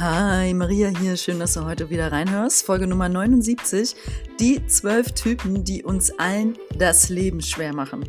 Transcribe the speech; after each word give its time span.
Hi, 0.00 0.54
Maria 0.54 0.90
hier. 0.96 1.16
Schön, 1.16 1.40
dass 1.40 1.54
du 1.54 1.64
heute 1.64 1.90
wieder 1.90 2.12
reinhörst. 2.12 2.64
Folge 2.64 2.86
Nummer 2.86 3.08
79. 3.08 3.96
Die 4.38 4.64
zwölf 4.68 5.10
Typen, 5.10 5.64
die 5.64 5.82
uns 5.82 6.16
allen 6.20 6.56
das 6.76 7.08
Leben 7.08 7.40
schwer 7.40 7.74
machen. 7.74 8.08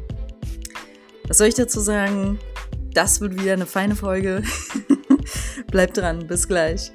Was 1.27 1.39
soll 1.39 1.47
ich 1.47 1.55
dazu 1.55 1.79
sagen? 1.79 2.37
Das 2.93 3.21
wird 3.21 3.41
wieder 3.41 3.53
eine 3.53 3.65
feine 3.65 3.95
Folge. 3.95 4.43
Bleib 5.71 5.95
dran. 5.95 6.27
Bis 6.27 6.47
gleich. 6.47 6.91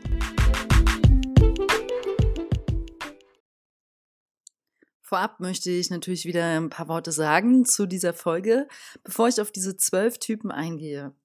Vorab 5.03 5.41
möchte 5.41 5.73
ich 5.73 5.91
natürlich 5.91 6.25
wieder 6.25 6.45
ein 6.45 6.71
paar 6.71 6.87
Worte 6.87 7.11
sagen 7.11 7.65
zu 7.65 7.87
dieser 7.87 8.15
Folge, 8.15 8.69
bevor 9.03 9.27
ich 9.27 9.41
auf 9.41 9.51
diese 9.51 9.77
zwölf 9.77 10.19
Typen 10.19 10.53
eingehe 10.53 11.17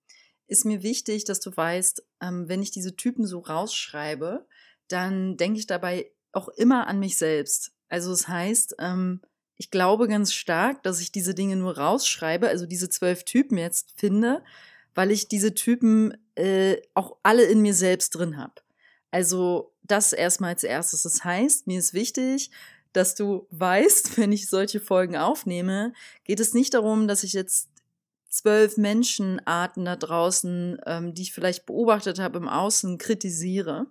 ist 0.49 0.65
mir 0.65 0.83
wichtig, 0.83 1.23
dass 1.25 1.39
du 1.39 1.55
weißt, 1.55 2.03
ähm, 2.21 2.49
wenn 2.49 2.61
ich 2.61 2.71
diese 2.71 2.95
Typen 2.95 3.25
so 3.25 3.39
rausschreibe, 3.39 4.45
dann 4.87 5.37
denke 5.37 5.59
ich 5.59 5.67
dabei 5.67 6.11
auch 6.31 6.49
immer 6.49 6.87
an 6.87 6.99
mich 6.99 7.17
selbst. 7.17 7.71
Also 7.87 8.11
es 8.11 8.21
das 8.21 8.27
heißt, 8.27 8.75
ähm, 8.79 9.21
ich 9.57 9.71
glaube 9.71 10.07
ganz 10.07 10.33
stark, 10.33 10.83
dass 10.83 11.01
ich 11.01 11.11
diese 11.11 11.33
Dinge 11.33 11.55
nur 11.55 11.77
rausschreibe, 11.77 12.47
also 12.47 12.65
diese 12.65 12.89
zwölf 12.89 13.23
Typen 13.23 13.57
jetzt 13.57 13.93
finde, 13.95 14.43
weil 14.95 15.11
ich 15.11 15.27
diese 15.27 15.53
Typen 15.53 16.17
äh, 16.35 16.77
auch 16.93 17.17
alle 17.23 17.43
in 17.43 17.61
mir 17.61 17.73
selbst 17.73 18.11
drin 18.11 18.37
habe. 18.37 18.53
Also 19.11 19.73
das 19.83 20.13
erstmal 20.13 20.51
als 20.51 20.63
erstes. 20.63 21.03
Das 21.03 21.23
heißt, 21.23 21.67
mir 21.67 21.79
ist 21.79 21.93
wichtig, 21.93 22.51
dass 22.93 23.15
du 23.15 23.47
weißt, 23.51 24.17
wenn 24.17 24.31
ich 24.31 24.47
solche 24.47 24.79
Folgen 24.79 25.15
aufnehme, 25.15 25.93
geht 26.23 26.39
es 26.39 26.53
nicht 26.53 26.73
darum, 26.73 27.07
dass 27.07 27.23
ich 27.23 27.33
jetzt 27.33 27.68
zwölf 28.29 28.77
Menschenarten 28.77 29.85
da 29.85 29.95
draußen, 29.95 30.79
ähm, 30.85 31.13
die 31.13 31.23
ich 31.23 31.33
vielleicht 31.33 31.65
beobachtet 31.65 32.19
habe 32.19 32.37
im 32.37 32.47
Außen, 32.47 32.97
kritisiere. 32.97 33.87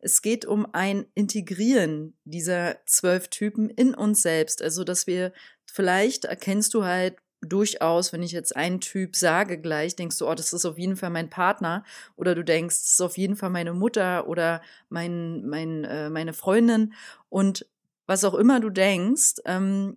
Es 0.00 0.20
geht 0.20 0.44
um 0.44 0.66
ein 0.72 1.06
Integrieren 1.14 2.14
dieser 2.24 2.76
zwölf 2.86 3.28
Typen 3.28 3.70
in 3.70 3.94
uns 3.94 4.22
selbst. 4.22 4.60
Also, 4.62 4.84
dass 4.84 5.06
wir 5.06 5.32
vielleicht 5.66 6.24
erkennst 6.24 6.74
du 6.74 6.84
halt 6.84 7.16
durchaus, 7.40 8.12
wenn 8.12 8.22
ich 8.22 8.32
jetzt 8.32 8.56
einen 8.56 8.80
Typ 8.80 9.16
sage 9.16 9.58
gleich, 9.58 9.96
denkst 9.96 10.18
du, 10.18 10.28
oh, 10.28 10.34
das 10.34 10.52
ist 10.52 10.64
auf 10.64 10.78
jeden 10.78 10.96
Fall 10.96 11.10
mein 11.10 11.30
Partner 11.30 11.84
oder 12.16 12.34
du 12.34 12.44
denkst, 12.44 12.76
das 12.76 12.92
ist 12.92 13.00
auf 13.00 13.18
jeden 13.18 13.36
Fall 13.36 13.50
meine 13.50 13.72
Mutter 13.72 14.28
oder 14.28 14.62
mein, 14.88 15.46
mein, 15.46 15.84
äh, 15.84 16.10
meine 16.10 16.32
Freundin 16.32 16.94
und 17.28 17.66
was 18.06 18.24
auch 18.24 18.34
immer 18.34 18.60
du 18.60 18.70
denkst, 18.70 19.36
ähm, 19.46 19.96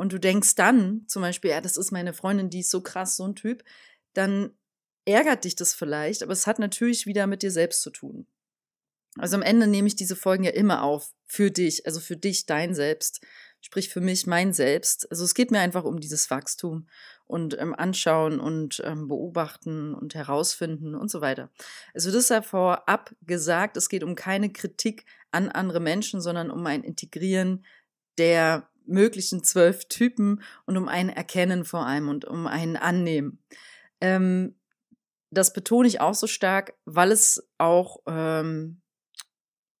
und 0.00 0.14
du 0.14 0.18
denkst 0.18 0.54
dann 0.54 1.04
zum 1.08 1.20
Beispiel, 1.20 1.50
ja, 1.50 1.60
das 1.60 1.76
ist 1.76 1.90
meine 1.90 2.14
Freundin, 2.14 2.48
die 2.48 2.60
ist 2.60 2.70
so 2.70 2.80
krass, 2.80 3.16
so 3.16 3.24
ein 3.24 3.34
Typ, 3.34 3.62
dann 4.14 4.54
ärgert 5.04 5.44
dich 5.44 5.56
das 5.56 5.74
vielleicht, 5.74 6.22
aber 6.22 6.32
es 6.32 6.46
hat 6.46 6.58
natürlich 6.58 7.04
wieder 7.04 7.26
mit 7.26 7.42
dir 7.42 7.50
selbst 7.50 7.82
zu 7.82 7.90
tun. 7.90 8.26
Also 9.18 9.36
am 9.36 9.42
Ende 9.42 9.66
nehme 9.66 9.88
ich 9.88 9.96
diese 9.96 10.16
Folgen 10.16 10.44
ja 10.44 10.52
immer 10.52 10.84
auf 10.84 11.12
für 11.26 11.50
dich, 11.50 11.84
also 11.84 12.00
für 12.00 12.16
dich, 12.16 12.46
dein 12.46 12.74
Selbst, 12.74 13.20
sprich 13.60 13.90
für 13.90 14.00
mich, 14.00 14.26
mein 14.26 14.54
Selbst. 14.54 15.10
Also 15.10 15.22
es 15.22 15.34
geht 15.34 15.50
mir 15.50 15.60
einfach 15.60 15.84
um 15.84 16.00
dieses 16.00 16.30
Wachstum 16.30 16.88
und 17.26 17.58
ähm, 17.58 17.74
Anschauen 17.74 18.40
und 18.40 18.80
ähm, 18.86 19.06
Beobachten 19.06 19.92
und 19.92 20.14
Herausfinden 20.14 20.94
und 20.94 21.10
so 21.10 21.20
weiter. 21.20 21.50
Also 21.92 22.10
das 22.10 22.30
ja 22.30 22.40
vorab 22.40 23.14
gesagt, 23.20 23.76
es 23.76 23.90
geht 23.90 24.02
um 24.02 24.14
keine 24.14 24.50
Kritik 24.50 25.04
an 25.30 25.50
andere 25.50 25.80
Menschen, 25.80 26.22
sondern 26.22 26.50
um 26.50 26.64
ein 26.64 26.84
Integrieren 26.84 27.66
der 28.16 28.69
möglichen 28.90 29.42
zwölf 29.44 29.86
Typen 29.86 30.42
und 30.66 30.76
um 30.76 30.88
ein 30.88 31.08
Erkennen 31.08 31.64
vor 31.64 31.86
allem 31.86 32.08
und 32.08 32.24
um 32.24 32.46
ein 32.46 32.76
Annehmen. 32.76 33.42
Ähm, 34.00 34.54
das 35.30 35.52
betone 35.52 35.86
ich 35.88 36.00
auch 36.00 36.14
so 36.14 36.26
stark, 36.26 36.74
weil 36.84 37.12
es 37.12 37.48
auch 37.58 37.98
ähm, 38.06 38.80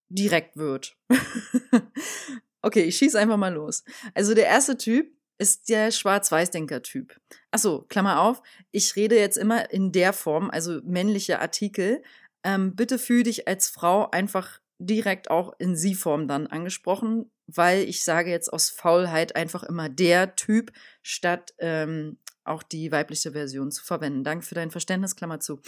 direkt 0.08 0.56
wird. 0.56 0.96
okay, 2.62 2.82
ich 2.82 2.96
schieße 2.96 3.18
einfach 3.18 3.36
mal 3.36 3.52
los. 3.52 3.84
Also 4.14 4.34
der 4.34 4.46
erste 4.46 4.76
Typ 4.76 5.12
ist 5.38 5.68
der 5.68 5.90
Schwarz-Weiß-Denker-Typ. 5.90 7.18
Achso, 7.50 7.82
Klammer 7.88 8.20
auf, 8.20 8.42
ich 8.70 8.94
rede 8.94 9.18
jetzt 9.18 9.38
immer 9.38 9.70
in 9.70 9.90
der 9.90 10.12
Form, 10.12 10.50
also 10.50 10.80
männliche 10.84 11.40
Artikel. 11.40 12.02
Ähm, 12.44 12.76
bitte 12.76 12.98
fühl 12.98 13.22
dich 13.22 13.48
als 13.48 13.68
Frau 13.68 14.10
einfach 14.10 14.60
direkt 14.80 15.30
auch 15.30 15.52
in 15.58 15.76
Sie-Form 15.76 16.26
dann 16.26 16.46
angesprochen, 16.46 17.30
weil 17.46 17.82
ich 17.82 18.02
sage 18.02 18.30
jetzt 18.30 18.52
aus 18.52 18.70
Faulheit 18.70 19.36
einfach 19.36 19.62
immer 19.62 19.88
der 19.88 20.34
Typ, 20.36 20.72
statt 21.02 21.54
ähm, 21.58 22.18
auch 22.44 22.62
die 22.62 22.90
weibliche 22.90 23.32
Version 23.32 23.70
zu 23.70 23.84
verwenden. 23.84 24.24
Danke 24.24 24.44
für 24.44 24.54
dein 24.54 24.70
Verständnis, 24.70 25.16
Klammer 25.16 25.38
zu. 25.40 25.60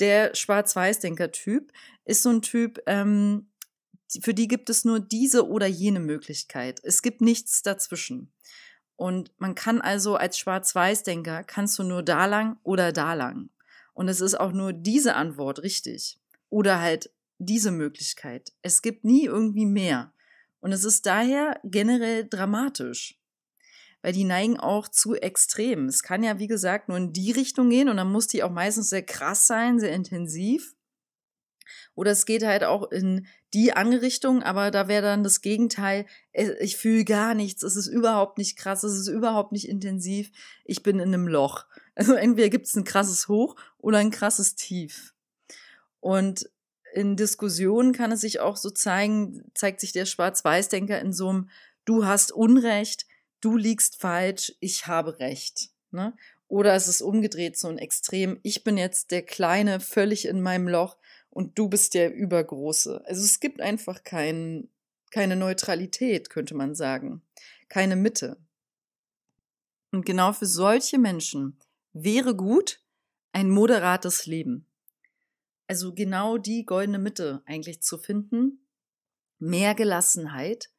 Der 0.00 0.34
Schwarz-Weiß-Denker-Typ 0.34 1.72
ist 2.06 2.22
so 2.22 2.30
ein 2.30 2.42
Typ, 2.42 2.80
ähm, 2.86 3.48
für 4.20 4.32
die 4.34 4.48
gibt 4.48 4.70
es 4.70 4.84
nur 4.84 5.00
diese 5.00 5.46
oder 5.46 5.66
jene 5.66 6.00
Möglichkeit. 6.00 6.80
Es 6.82 7.02
gibt 7.02 7.20
nichts 7.20 7.62
dazwischen. 7.62 8.32
Und 8.96 9.32
man 9.38 9.54
kann 9.54 9.80
also 9.80 10.16
als 10.16 10.38
Schwarz-Weiß-Denker, 10.38 11.44
kannst 11.44 11.78
du 11.78 11.82
nur 11.82 12.02
da 12.02 12.26
lang 12.26 12.58
oder 12.62 12.92
da 12.92 13.14
lang. 13.14 13.50
Und 13.92 14.08
es 14.08 14.20
ist 14.20 14.34
auch 14.38 14.52
nur 14.52 14.72
diese 14.72 15.14
Antwort 15.14 15.62
richtig. 15.62 16.18
Oder 16.48 16.80
halt 16.80 17.10
diese 17.38 17.70
Möglichkeit. 17.70 18.52
Es 18.62 18.82
gibt 18.82 19.04
nie 19.04 19.24
irgendwie 19.24 19.66
mehr. 19.66 20.12
Und 20.60 20.72
es 20.72 20.84
ist 20.84 21.06
daher 21.06 21.60
generell 21.64 22.26
dramatisch, 22.26 23.20
weil 24.02 24.12
die 24.12 24.24
neigen 24.24 24.58
auch 24.58 24.88
zu 24.88 25.14
extrem. 25.14 25.86
Es 25.88 26.02
kann 26.02 26.22
ja, 26.22 26.38
wie 26.38 26.46
gesagt, 26.46 26.88
nur 26.88 26.96
in 26.96 27.12
die 27.12 27.32
Richtung 27.32 27.70
gehen 27.70 27.88
und 27.88 27.96
dann 27.98 28.10
muss 28.10 28.28
die 28.28 28.42
auch 28.42 28.50
meistens 28.50 28.90
sehr 28.90 29.02
krass 29.02 29.46
sein, 29.46 29.78
sehr 29.78 29.92
intensiv. 29.92 30.74
Oder 31.94 32.10
es 32.10 32.26
geht 32.26 32.44
halt 32.44 32.64
auch 32.64 32.90
in 32.90 33.26
die 33.52 33.72
andere 33.72 34.02
Richtung, 34.02 34.42
aber 34.42 34.70
da 34.70 34.88
wäre 34.88 35.02
dann 35.02 35.22
das 35.22 35.40
Gegenteil. 35.40 36.06
Ich 36.32 36.76
fühle 36.76 37.04
gar 37.04 37.34
nichts, 37.34 37.62
es 37.62 37.76
ist 37.76 37.86
überhaupt 37.86 38.38
nicht 38.38 38.58
krass, 38.58 38.82
es 38.82 38.98
ist 38.98 39.08
überhaupt 39.08 39.52
nicht 39.52 39.68
intensiv. 39.68 40.30
Ich 40.64 40.82
bin 40.82 40.98
in 40.98 41.14
einem 41.14 41.28
Loch. 41.28 41.66
Also 41.94 42.14
entweder 42.14 42.48
gibt 42.48 42.66
es 42.66 42.74
ein 42.74 42.84
krasses 42.84 43.28
Hoch 43.28 43.54
oder 43.78 43.98
ein 43.98 44.10
krasses 44.10 44.56
Tief. 44.56 45.14
Und 46.00 46.50
in 46.94 47.16
Diskussionen 47.16 47.92
kann 47.92 48.12
es 48.12 48.20
sich 48.20 48.38
auch 48.38 48.56
so 48.56 48.70
zeigen, 48.70 49.50
zeigt 49.54 49.80
sich 49.80 49.90
der 49.90 50.06
Schwarz-Weiß-Denker 50.06 51.00
in 51.00 51.12
so 51.12 51.28
einem, 51.28 51.50
du 51.84 52.06
hast 52.06 52.30
Unrecht, 52.30 53.06
du 53.40 53.56
liegst 53.56 54.00
falsch, 54.00 54.54
ich 54.60 54.86
habe 54.86 55.18
Recht. 55.18 55.70
Ne? 55.90 56.14
Oder 56.46 56.74
es 56.74 56.86
ist 56.86 57.02
umgedreht, 57.02 57.58
so 57.58 57.66
ein 57.66 57.78
Extrem, 57.78 58.38
ich 58.44 58.62
bin 58.62 58.78
jetzt 58.78 59.10
der 59.10 59.22
Kleine, 59.22 59.80
völlig 59.80 60.26
in 60.26 60.40
meinem 60.40 60.68
Loch 60.68 60.96
und 61.30 61.58
du 61.58 61.68
bist 61.68 61.94
der 61.94 62.14
Übergroße. 62.14 63.02
Also 63.06 63.24
es 63.24 63.40
gibt 63.40 63.60
einfach 63.60 64.04
kein, 64.04 64.68
keine 65.10 65.34
Neutralität, 65.34 66.30
könnte 66.30 66.54
man 66.54 66.76
sagen. 66.76 67.22
Keine 67.68 67.96
Mitte. 67.96 68.36
Und 69.90 70.06
genau 70.06 70.32
für 70.32 70.46
solche 70.46 70.98
Menschen 70.98 71.58
wäre 71.92 72.36
gut 72.36 72.80
ein 73.32 73.50
moderates 73.50 74.26
Leben. 74.26 74.66
Also 75.66 75.94
genau 75.94 76.36
die 76.38 76.64
goldene 76.64 76.98
Mitte 76.98 77.42
eigentlich 77.46 77.82
zu 77.82 77.98
finden, 77.98 78.66
mehr 79.38 79.74
Gelassenheit 79.74 80.70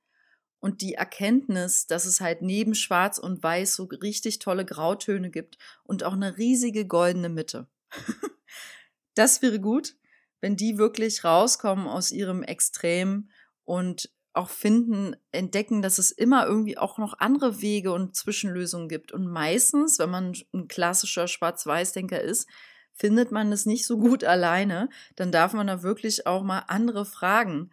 und 0.60 0.82
die 0.82 0.94
Erkenntnis, 0.94 1.88
dass 1.88 2.06
es 2.06 2.22
halt 2.22 2.42
neben 2.42 2.76
Schwarz 2.76 3.18
und 3.18 3.42
Weiß 3.44 3.76
so 3.76 3.84
richtig 3.86 4.40
tolle 4.40 4.66
Grautöne 4.66 5.30
gibt 5.30 5.58
und 5.84 6.04
auch 6.04 6.14
eine 6.14 6.38
riesige 6.38 6.88
goldene 6.88 7.30
Mitte. 7.30 7.68
das 9.16 9.42
wäre 9.42 9.60
gut, 9.60 9.96
wenn 10.42 10.56
die 10.56 10.78
wirklich 10.78 11.24
rauskommen 11.24 11.88
aus 11.88 12.12
ihrem 12.12 12.44
Extrem 12.44 13.30
und 13.64 14.12
auch 14.34 14.50
finden, 14.50 15.16
entdecken, 15.32 15.82
dass 15.82 15.98
es 15.98 16.12
immer 16.12 16.46
irgendwie 16.46 16.78
auch 16.78 16.98
noch 16.98 17.18
andere 17.20 17.62
Wege 17.62 17.94
und 17.94 18.16
Zwischenlösungen 18.16 18.90
gibt. 18.90 19.12
Und 19.12 19.28
meistens, 19.28 19.98
wenn 19.98 20.10
man 20.10 20.34
ein 20.54 20.68
klassischer 20.68 21.28
Schwarz-Weiß-Denker 21.28 22.22
ist, 22.22 22.48
findet 22.96 23.32
man 23.32 23.52
es 23.52 23.66
nicht 23.66 23.86
so 23.86 23.98
gut 23.98 24.24
alleine, 24.24 24.90
dann 25.16 25.32
darf 25.32 25.54
man 25.54 25.68
da 25.68 25.84
wirklich 25.84 26.26
auch 26.26 26.44
mal 26.44 26.64
andere 26.68 27.06
fragen, 27.06 27.72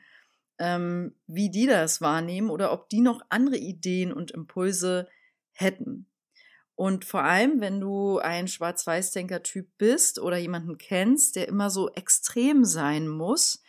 ähm, 0.58 1.14
wie 1.26 1.50
die 1.50 1.66
das 1.66 2.00
wahrnehmen 2.00 2.50
oder 2.50 2.72
ob 2.72 2.88
die 2.88 3.00
noch 3.00 3.22
andere 3.30 3.56
Ideen 3.56 4.12
und 4.12 4.32
Impulse 4.32 5.08
hätten. 5.52 6.06
Und 6.74 7.04
vor 7.04 7.22
allem, 7.22 7.60
wenn 7.60 7.80
du 7.80 8.18
ein 8.18 8.48
Schwarz-Weiß-Denker-Typ 8.48 9.68
bist 9.78 10.18
oder 10.18 10.36
jemanden 10.38 10.78
kennst, 10.78 11.36
der 11.36 11.48
immer 11.48 11.70
so 11.70 11.90
extrem 11.92 12.64
sein 12.64 13.08
muss, 13.08 13.62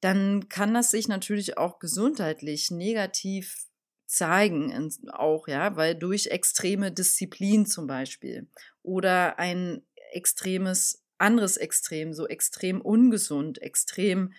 dann 0.00 0.48
kann 0.48 0.74
das 0.74 0.90
sich 0.90 1.08
natürlich 1.08 1.56
auch 1.56 1.78
gesundheitlich 1.78 2.70
negativ 2.70 3.66
zeigen, 4.06 4.90
auch, 5.12 5.48
ja, 5.48 5.76
weil 5.76 5.94
durch 5.94 6.26
extreme 6.28 6.92
Disziplin 6.92 7.66
zum 7.66 7.86
Beispiel 7.86 8.48
oder 8.82 9.38
ein 9.38 9.85
extremes, 10.12 11.02
anderes 11.18 11.56
Extrem, 11.56 12.12
so 12.12 12.26
extrem 12.26 12.80
ungesund, 12.80 13.60
extrem 13.62 14.32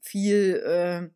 viel 0.00 0.62
äh, 0.64 1.08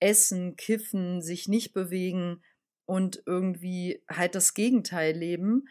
essen, 0.00 0.56
kiffen, 0.56 1.22
sich 1.22 1.48
nicht 1.48 1.72
bewegen 1.72 2.42
und 2.84 3.22
irgendwie 3.26 4.02
halt 4.08 4.34
das 4.34 4.54
Gegenteil 4.54 5.16
leben. 5.16 5.68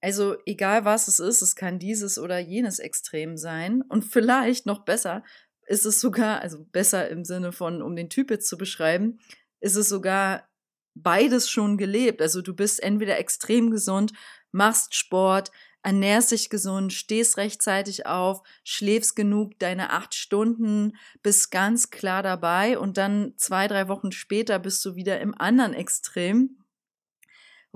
Also 0.00 0.36
egal 0.46 0.84
was 0.84 1.08
es 1.08 1.18
ist, 1.18 1.42
es 1.42 1.56
kann 1.56 1.78
dieses 1.78 2.18
oder 2.18 2.38
jenes 2.38 2.78
Extrem 2.78 3.36
sein 3.36 3.82
und 3.82 4.04
vielleicht 4.04 4.66
noch 4.66 4.84
besser, 4.84 5.24
ist 5.66 5.84
es 5.84 6.00
sogar, 6.00 6.40
also 6.40 6.64
besser 6.64 7.08
im 7.08 7.24
Sinne 7.24 7.52
von, 7.52 7.82
um 7.82 7.94
den 7.94 8.08
Typ 8.08 8.30
jetzt 8.30 8.48
zu 8.48 8.56
beschreiben, 8.56 9.18
ist 9.60 9.76
es 9.76 9.88
sogar 9.88 10.48
beides 10.94 11.50
schon 11.50 11.76
gelebt. 11.76 12.22
Also 12.22 12.42
du 12.42 12.54
bist 12.54 12.82
entweder 12.82 13.18
extrem 13.18 13.70
gesund, 13.70 14.12
machst 14.50 14.94
Sport, 14.94 15.50
ernährst 15.88 16.32
dich 16.32 16.50
gesund, 16.50 16.92
stehst 16.92 17.38
rechtzeitig 17.38 18.04
auf, 18.04 18.42
schläfst 18.62 19.16
genug, 19.16 19.58
deine 19.58 19.88
acht 19.88 20.14
Stunden, 20.14 20.98
bist 21.22 21.50
ganz 21.50 21.90
klar 21.90 22.22
dabei 22.22 22.78
und 22.78 22.98
dann 22.98 23.32
zwei, 23.38 23.68
drei 23.68 23.88
Wochen 23.88 24.12
später 24.12 24.58
bist 24.58 24.84
du 24.84 24.96
wieder 24.96 25.18
im 25.18 25.34
anderen 25.34 25.72
Extrem, 25.72 26.58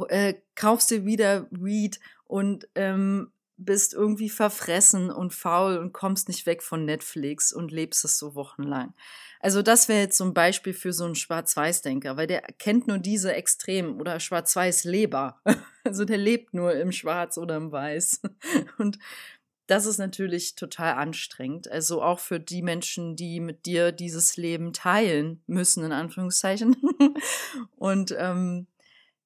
äh, 0.08 0.34
kaufst 0.54 0.90
dir 0.90 1.06
wieder 1.06 1.46
Weed 1.50 2.00
und 2.26 2.68
ähm, 2.74 3.32
bist 3.56 3.94
irgendwie 3.94 4.28
verfressen 4.28 5.10
und 5.10 5.32
faul 5.32 5.78
und 5.78 5.94
kommst 5.94 6.28
nicht 6.28 6.44
weg 6.44 6.62
von 6.62 6.84
Netflix 6.84 7.50
und 7.50 7.72
lebst 7.72 8.04
es 8.04 8.18
so 8.18 8.34
wochenlang. 8.34 8.92
Also 9.42 9.60
das 9.60 9.88
wäre 9.88 10.02
jetzt 10.02 10.16
so 10.16 10.24
ein 10.24 10.34
Beispiel 10.34 10.72
für 10.72 10.92
so 10.92 11.04
einen 11.04 11.16
Schwarz-Weiß-Denker, 11.16 12.16
weil 12.16 12.28
der 12.28 12.42
kennt 12.58 12.86
nur 12.86 12.98
diese 12.98 13.34
Extremen 13.34 14.00
oder 14.00 14.18
Schwarz-Weiß-Leber. 14.18 15.40
Also 15.84 16.04
der 16.04 16.16
lebt 16.16 16.54
nur 16.54 16.76
im 16.76 16.92
Schwarz 16.92 17.36
oder 17.36 17.56
im 17.56 17.72
Weiß. 17.72 18.20
Und 18.78 19.00
das 19.66 19.84
ist 19.84 19.98
natürlich 19.98 20.54
total 20.54 20.94
anstrengend. 20.94 21.68
Also 21.68 22.00
auch 22.04 22.20
für 22.20 22.38
die 22.38 22.62
Menschen, 22.62 23.16
die 23.16 23.40
mit 23.40 23.66
dir 23.66 23.90
dieses 23.90 24.36
Leben 24.36 24.72
teilen 24.72 25.42
müssen, 25.48 25.82
in 25.82 25.90
Anführungszeichen. 25.90 26.76
Und 27.76 28.14
ähm, 28.16 28.68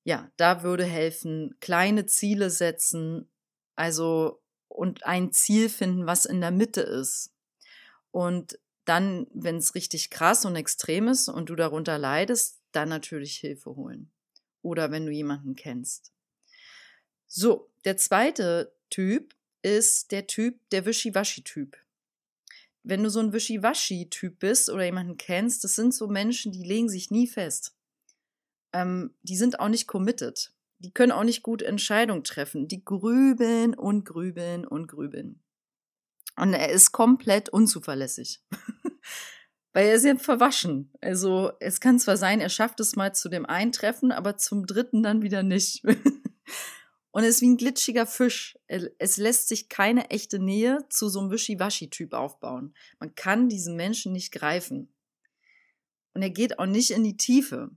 ja, 0.04 0.30
da 0.38 0.62
würde 0.62 0.84
helfen, 0.84 1.56
kleine 1.60 2.06
Ziele 2.06 2.48
setzen, 2.48 3.28
also 3.74 4.40
und 4.68 5.04
ein 5.04 5.32
Ziel 5.32 5.68
finden, 5.68 6.06
was 6.06 6.24
in 6.24 6.40
der 6.40 6.52
Mitte 6.52 6.80
ist. 6.80 7.34
Und 8.12 8.58
dann, 8.86 9.26
wenn 9.32 9.56
es 9.56 9.74
richtig 9.74 10.10
krass 10.10 10.44
und 10.44 10.56
extrem 10.56 11.08
ist 11.08 11.28
und 11.28 11.50
du 11.50 11.56
darunter 11.56 11.98
leidest, 11.98 12.60
dann 12.72 12.88
natürlich 12.88 13.36
Hilfe 13.36 13.76
holen. 13.76 14.10
Oder 14.62 14.90
wenn 14.90 15.06
du 15.06 15.12
jemanden 15.12 15.54
kennst. 15.54 16.12
So, 17.26 17.70
der 17.84 17.96
zweite 17.96 18.72
Typ 18.90 19.34
ist 19.62 20.12
der 20.12 20.26
Typ, 20.26 20.58
der 20.70 20.86
Wischiwaschi-Typ. 20.86 21.76
Wenn 22.82 23.02
du 23.02 23.10
so 23.10 23.20
ein 23.20 23.32
Wischiwaschi-Typ 23.32 24.38
bist 24.38 24.70
oder 24.70 24.84
jemanden 24.84 25.16
kennst, 25.16 25.64
das 25.64 25.74
sind 25.74 25.92
so 25.92 26.06
Menschen, 26.06 26.52
die 26.52 26.62
legen 26.62 26.88
sich 26.88 27.10
nie 27.10 27.26
fest. 27.26 27.74
Ähm, 28.72 29.14
die 29.22 29.36
sind 29.36 29.60
auch 29.60 29.68
nicht 29.68 29.86
committed 29.86 30.52
die 30.78 30.92
können 30.92 31.12
auch 31.12 31.24
nicht 31.24 31.42
gut 31.42 31.62
Entscheidungen 31.62 32.24
treffen. 32.24 32.68
Die 32.68 32.84
grübeln 32.84 33.74
und 33.74 34.04
grübeln 34.04 34.66
und 34.66 34.88
grübeln. 34.88 35.40
Und 36.36 36.52
er 36.52 36.70
ist 36.70 36.92
komplett 36.92 37.48
unzuverlässig. 37.48 38.42
Weil 39.72 39.88
er 39.88 39.94
ist 39.94 40.04
ja 40.04 40.16
verwaschen. 40.16 40.92
Also 41.00 41.52
es 41.60 41.80
kann 41.80 41.98
zwar 41.98 42.16
sein, 42.16 42.40
er 42.40 42.48
schafft 42.48 42.80
es 42.80 42.96
mal 42.96 43.14
zu 43.14 43.28
dem 43.28 43.44
einen 43.44 43.72
Treffen, 43.72 44.12
aber 44.12 44.36
zum 44.36 44.66
dritten 44.66 45.02
dann 45.02 45.22
wieder 45.22 45.42
nicht. 45.42 45.84
und 47.10 47.22
er 47.22 47.28
ist 47.28 47.42
wie 47.42 47.48
ein 47.48 47.58
glitschiger 47.58 48.06
Fisch. 48.06 48.58
Es 48.98 49.16
lässt 49.18 49.48
sich 49.48 49.68
keine 49.68 50.10
echte 50.10 50.38
Nähe 50.38 50.78
zu 50.88 51.08
so 51.08 51.20
einem 51.20 51.30
Wischiwaschi-Typ 51.30 52.14
aufbauen. 52.14 52.74
Man 53.00 53.14
kann 53.14 53.48
diesen 53.48 53.76
Menschen 53.76 54.12
nicht 54.12 54.32
greifen. 54.32 54.94
Und 56.14 56.22
er 56.22 56.30
geht 56.30 56.58
auch 56.58 56.66
nicht 56.66 56.92
in 56.92 57.04
die 57.04 57.18
Tiefe. 57.18 57.70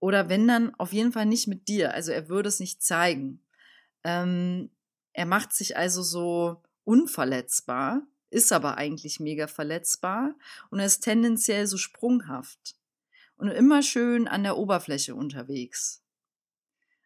Oder 0.00 0.30
wenn 0.30 0.48
dann, 0.48 0.74
auf 0.76 0.94
jeden 0.94 1.12
Fall 1.12 1.26
nicht 1.26 1.48
mit 1.48 1.68
dir. 1.68 1.92
Also 1.92 2.12
er 2.12 2.30
würde 2.30 2.48
es 2.48 2.60
nicht 2.60 2.82
zeigen. 2.82 3.44
Ähm, 4.04 4.70
er 5.12 5.26
macht 5.26 5.52
sich 5.52 5.76
also 5.76 6.02
so 6.02 6.62
unverletzbar, 6.84 8.02
ist 8.30 8.52
aber 8.52 8.78
eigentlich 8.78 9.20
mega 9.20 9.46
verletzbar 9.46 10.34
und 10.70 10.78
er 10.78 10.86
ist 10.86 11.00
tendenziell 11.00 11.66
so 11.66 11.76
sprunghaft 11.76 12.76
und 13.36 13.48
immer 13.48 13.82
schön 13.82 14.28
an 14.28 14.42
der 14.42 14.56
Oberfläche 14.56 15.14
unterwegs. 15.14 16.02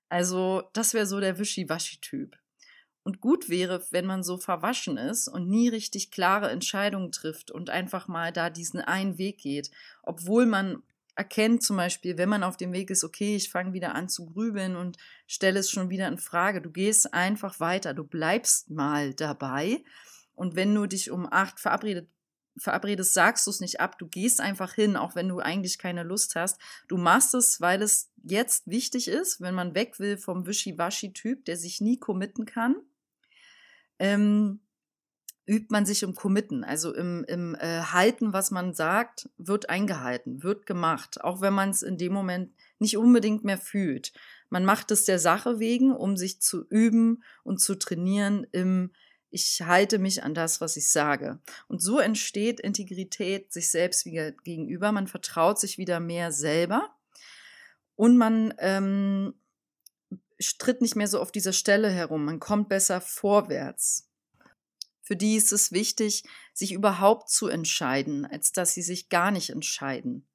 Also 0.09 0.69
das 0.73 0.95
wäre 0.95 1.07
so 1.07 1.21
der 1.21 1.39
Wischiwaschi-Typ. 1.39 2.37
Und 3.03 3.21
gut 3.21 3.49
wäre, 3.49 3.87
wenn 3.91 4.05
man 4.05 4.25
so 4.25 4.37
verwaschen 4.37 4.97
ist 4.99 5.29
und 5.29 5.49
nie 5.49 5.69
richtig 5.69 6.11
klare 6.11 6.51
Entscheidungen 6.51 7.13
trifft 7.13 7.53
und 7.53 7.71
einfach 7.71 8.09
mal 8.09 8.33
da 8.33 8.51
diesen 8.51 8.81
einen 8.81 9.17
Weg 9.17 9.39
geht, 9.39 9.71
obwohl 10.03 10.45
man 10.45 10.83
erkennt 11.17 11.63
zum 11.63 11.77
Beispiel, 11.77 12.19
wenn 12.19 12.29
man 12.29 12.43
auf 12.43 12.57
dem 12.57 12.73
Weg 12.73 12.91
ist, 12.91 13.03
okay, 13.03 13.37
ich 13.37 13.51
fange 13.51 13.73
wieder 13.73 13.95
an 13.95 14.09
zu 14.09 14.27
grübeln 14.27 14.77
und 14.77 14.99
stelle 15.27 15.61
es 15.61 15.71
schon 15.71 15.91
wieder 15.91 16.07
in 16.09 16.19
Frage. 16.19 16.61
Du 16.61 16.71
gehst 16.71 17.13
einfach 17.13 17.59
weiter, 17.59 17.95
du 17.95 18.05
bleibst 18.05 18.71
mal 18.71 19.15
dabei. 19.15 19.83
Und 20.35 20.55
wenn 20.55 20.75
du 20.75 20.87
dich 20.87 21.11
um 21.11 21.27
acht 21.31 21.59
verabredet, 21.59 22.09
verabredest, 22.59 23.15
sagst 23.15 23.47
du 23.47 23.51
es 23.51 23.61
nicht 23.61 23.81
ab. 23.81 23.99
Du 23.99 24.07
gehst 24.07 24.41
einfach 24.41 24.75
hin, 24.75 24.97
auch 24.97 25.15
wenn 25.15 25.29
du 25.29 25.41
eigentlich 25.41 25.79
keine 25.79 26.03
Lust 26.03 26.37
hast. 26.37 26.61
Du 26.89 26.97
machst 26.97 27.35
es, 27.35 27.61
weil 27.61 27.83
es 27.83 28.11
jetzt 28.23 28.67
wichtig 28.67 29.09
ist, 29.09 29.41
wenn 29.41 29.55
man 29.55 29.75
weg 29.75 29.99
will 29.99 30.17
vom 30.17 30.47
Wischiwaschi-Typ, 30.47 31.45
der 31.45 31.57
sich 31.57 31.81
nie 31.81 31.99
committen 31.99 32.45
kann. 32.45 32.77
Ähm, 33.99 34.61
übt 35.47 35.69
man 35.71 35.87
sich 35.87 36.03
im 36.03 36.15
Committen, 36.15 36.65
also 36.65 36.93
im, 36.95 37.25
im 37.29 37.55
äh, 37.55 37.83
Halten, 37.83 38.33
was 38.33 38.51
man 38.51 38.75
sagt, 38.75 39.29
wird 39.39 39.71
eingehalten, 39.71 40.43
wird 40.43 40.67
gemacht, 40.67 41.23
auch 41.23 41.41
wenn 41.41 41.55
man 41.55 41.71
es 41.71 41.83
in 41.83 41.99
dem 41.99 42.13
Moment 42.13 42.53
nicht 42.79 42.97
unbedingt 42.97 43.45
mehr 43.45 43.59
fühlt. 43.59 44.13
Man 44.51 44.65
macht 44.65 44.91
es 44.91 45.05
der 45.05 45.19
Sache 45.19 45.59
wegen, 45.59 45.93
um 45.93 46.17
sich 46.17 46.41
zu 46.41 46.67
üben 46.69 47.23
und 47.43 47.61
zu 47.61 47.77
trainieren 47.77 48.47
im 48.53 48.91
ich 49.29 49.61
halte 49.61 49.99
mich 49.99 50.23
an 50.23 50.35
das, 50.35 50.63
was 50.63 50.77
ich 50.77 50.89
sage. 50.91 51.41
Und 51.69 51.83
so 51.83 51.99
entsteht 51.99 52.59
Integrität 52.61 53.53
sich 53.53 53.71
selbst 53.71 54.07
wieder 54.07 54.33
gegenüber. 54.33 54.93
Man 54.93 55.09
vertraut 55.09 55.59
sich 55.59 55.77
wieder 55.77 56.01
mehr 56.01 56.33
selber 56.33 56.97
und 57.97 58.17
man 58.17 58.55
ähm, 58.59 59.35
tritt 60.59 60.81
nicht 60.81 60.97
mehr 60.97 61.09
so 61.09 61.21
auf 61.21 61.33
dieser 61.33 61.53
Stelle 61.53 61.91
herum. 61.91 62.25
Man 62.25 62.41
kommt 62.41 62.69
besser 62.69 63.01
vorwärts. 63.01 64.09
Für 65.07 65.15
die 65.15 65.37
ist 65.37 65.53
es 65.53 65.71
wichtig, 65.71 66.25
sich 66.53 66.73
überhaupt 66.73 67.31
zu 67.31 67.47
entscheiden, 67.47 68.27
als 68.27 68.51
dass 68.51 68.75
sie 68.75 68.83
sich 68.83 69.09
gar 69.09 69.31
nicht 69.31 69.51
entscheiden. 69.51 70.27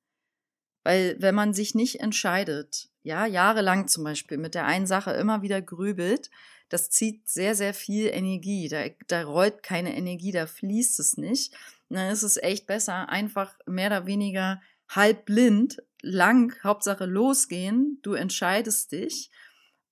Weil 0.85 1.18
wenn 1.19 1.35
man 1.35 1.53
sich 1.53 1.75
nicht 1.75 2.00
entscheidet, 2.00 2.88
ja, 3.03 3.25
jahrelang 3.25 3.89
zum 3.89 4.06
Beispiel 4.06 4.38
mit 4.38 4.56
der 4.56 4.65
einen 4.65 4.88
Sache 4.88 5.12
immer 5.12 5.41
wieder 5.41 5.62
grübelt, 5.62 6.31
das 6.69 6.89
zieht 6.89 7.27
sehr, 7.27 7.53
sehr 7.53 7.73
viel 7.73 8.07
Energie. 8.07 8.69
Da, 8.69 8.85
da 9.07 9.23
rollt 9.23 9.62
keine 9.62 9.94
Energie, 9.94 10.31
da 10.31 10.47
fließt 10.47 11.01
es 11.01 11.18
nicht. 11.18 11.54
Und 11.90 11.97
dann 11.97 12.09
ist 12.09 12.23
es 12.23 12.37
echt 12.37 12.66
besser, 12.66 13.09
einfach 13.09 13.54
mehr 13.66 13.87
oder 13.87 14.06
weniger 14.06 14.61
halb 14.87 15.25
blind, 15.25 15.83
lang, 16.01 16.56
Hauptsache 16.63 17.06
losgehen, 17.06 17.99
du 18.04 18.13
entscheidest 18.13 18.94
dich 18.94 19.31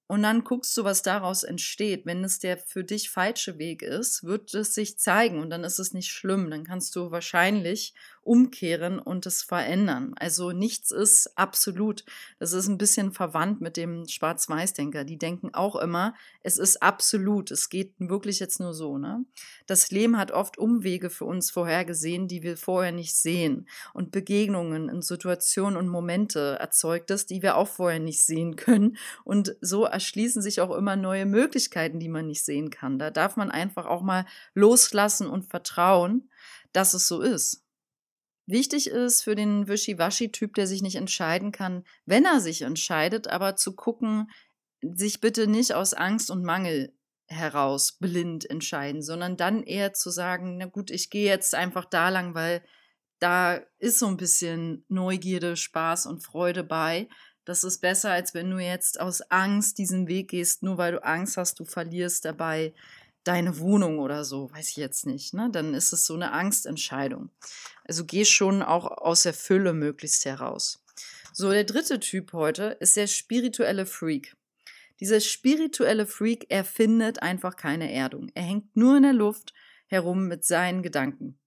und 0.10 0.24
dann 0.24 0.44
guckst 0.44 0.76
du, 0.76 0.84
was 0.84 1.04
daraus 1.04 1.44
entsteht. 1.44 2.08
Wenn 2.08 2.24
es 2.24 2.40
der 2.40 2.58
für 2.58 2.84
dich 2.84 3.12
falsche 3.12 3.60
Weg 3.60 3.84
ist, 3.84 4.24
wird 4.24 4.52
es 4.56 4.74
sich 4.74 4.98
zeigen 4.98 5.40
und 5.40 5.52
dann 5.52 5.64
ist 5.64 5.78
es 5.78 5.94
nicht 5.94 6.10
schlimm. 6.10 6.50
Dann 6.50 6.64
kannst 6.64 6.96
du 6.96 7.12
wahrscheinlich 7.12 7.94
umkehren 8.30 9.00
und 9.00 9.26
es 9.26 9.42
verändern. 9.42 10.14
Also 10.20 10.52
nichts 10.52 10.92
ist 10.92 11.36
absolut. 11.36 12.06
Das 12.38 12.54
ist 12.54 12.68
ein 12.68 12.78
bisschen 12.78 13.12
verwandt 13.12 13.60
mit 13.60 13.76
dem 13.76 14.08
Schwarz-Weiß-Denker. 14.08 15.04
Die 15.04 15.18
denken 15.18 15.56
auch 15.56 15.76
immer, 15.76 16.14
es 16.44 16.60
ist 16.60 16.84
absolut. 16.84 17.50
Es 17.50 17.70
geht 17.70 17.96
wirklich 17.98 18.40
jetzt 18.40 18.60
nur 18.60 18.76
so. 18.76 19.00
Ne? 19.00 19.26
Das 19.66 19.90
Leben 19.90 20.16
hat 20.16 20.30
oft 20.30 20.60
Umwege 20.60 21.10
für 21.10 21.26
uns 21.26 21.50
vorhergesehen, 21.50 22.28
die 22.28 22.44
wir 22.44 22.56
vorher 22.56 22.92
nicht 22.92 23.16
sehen. 23.16 23.68
Und 23.96 24.12
Begegnungen 24.12 24.90
in 24.90 25.02
Situationen 25.02 25.76
und 25.76 25.88
Momente 25.88 26.56
erzeugt 26.60 27.10
es, 27.10 27.26
die 27.26 27.42
wir 27.42 27.58
auch 27.58 27.68
vorher 27.68 28.00
nicht 28.00 28.24
sehen 28.24 28.56
können. 28.56 28.98
Und 29.24 29.56
so 29.60 29.86
erschließen 29.86 30.44
sich 30.44 30.62
auch 30.62 30.76
immer 30.76 30.96
neue 30.96 31.26
Möglichkeiten, 31.26 32.00
die 32.00 32.10
man 32.10 32.28
nicht 32.28 32.46
sehen 32.46 32.70
kann. 32.70 33.00
Da 33.00 33.10
darf 33.10 33.38
man 33.38 33.50
einfach 33.50 33.88
auch 33.88 34.04
mal 34.04 34.28
loslassen 34.54 35.26
und 35.26 35.48
vertrauen, 35.48 36.30
dass 36.74 36.94
es 36.94 37.08
so 37.08 37.22
ist. 37.22 37.66
Wichtig 38.50 38.90
ist 38.90 39.22
für 39.22 39.36
den 39.36 39.68
Wischiwaschi-Typ, 39.68 40.56
der 40.56 40.66
sich 40.66 40.82
nicht 40.82 40.96
entscheiden 40.96 41.52
kann, 41.52 41.84
wenn 42.08 42.26
er 42.26 42.40
sich 42.40 42.64
entscheidet, 42.64 43.28
aber 43.28 43.56
zu 43.56 43.76
gucken, 43.76 44.32
sich 44.82 45.22
bitte 45.22 45.46
nicht 45.46 45.76
aus 45.76 45.94
Angst 45.94 46.32
und 46.32 46.44
Mangel 46.44 46.92
heraus 47.28 47.92
blind 48.00 48.50
entscheiden, 48.50 49.04
sondern 49.04 49.38
dann 49.38 49.62
eher 49.62 49.94
zu 49.94 50.10
sagen, 50.10 50.58
na 50.58 50.66
gut, 50.66 50.90
ich 50.90 51.12
gehe 51.12 51.28
jetzt 51.28 51.54
einfach 51.54 51.86
da 51.86 52.10
lang, 52.10 52.34
weil 52.34 52.64
da 53.20 53.62
ist 53.78 54.00
so 54.00 54.08
ein 54.08 54.18
bisschen 54.18 54.84
Neugierde, 54.88 55.56
Spaß 55.56 56.08
und 56.08 56.24
Freude 56.24 56.64
bei. 56.64 57.08
Das 57.46 57.64
ist 57.64 57.82
besser, 57.82 58.12
als 58.12 58.34
wenn 58.34 58.50
du 58.50 58.58
jetzt 58.58 59.00
aus 59.00 59.22
Angst 59.30 59.78
diesen 59.78 60.08
Weg 60.08 60.32
gehst, 60.32 60.64
nur 60.64 60.80
weil 60.80 60.94
du 60.94 61.04
Angst 61.04 61.38
hast, 61.38 61.60
du 61.60 61.66
verlierst 61.66 62.26
dabei 62.26 62.74
deine 63.24 63.60
Wohnung 63.60 64.00
oder 64.00 64.24
so, 64.24 64.52
weiß 64.52 64.70
ich 64.70 64.78
jetzt 64.78 65.06
nicht. 65.06 65.34
Ne? 65.34 65.50
Dann 65.52 65.74
ist 65.74 65.94
es 65.94 66.06
so 66.06 66.16
eine 66.16 66.32
Angstentscheidung. 66.32 67.30
Also 67.86 68.06
geh 68.06 68.26
schon 68.26 68.62
auch 68.62 68.86
aus 68.86 69.24
der 69.24 69.34
Fülle 69.34 69.74
möglichst 69.74 70.26
heraus. 70.26 70.84
So, 71.34 71.52
der 71.52 71.64
dritte 71.64 72.00
Typ 72.00 72.34
heute 72.34 72.78
ist 72.80 72.98
der 72.98 73.08
spirituelle 73.08 73.86
Freak. 73.86 74.36
Dieser 75.00 75.22
spirituelle 75.22 76.06
Freak, 76.06 76.48
er 76.50 76.66
findet 76.66 77.22
einfach 77.22 77.56
keine 77.56 77.92
Erdung. 77.92 78.30
Er 78.34 78.44
hängt 78.44 78.76
nur 78.76 78.98
in 78.98 79.04
der 79.04 79.14
Luft 79.14 79.54
herum 79.88 80.28
mit 80.28 80.44
seinen 80.44 80.84
Gedanken. 80.84 81.38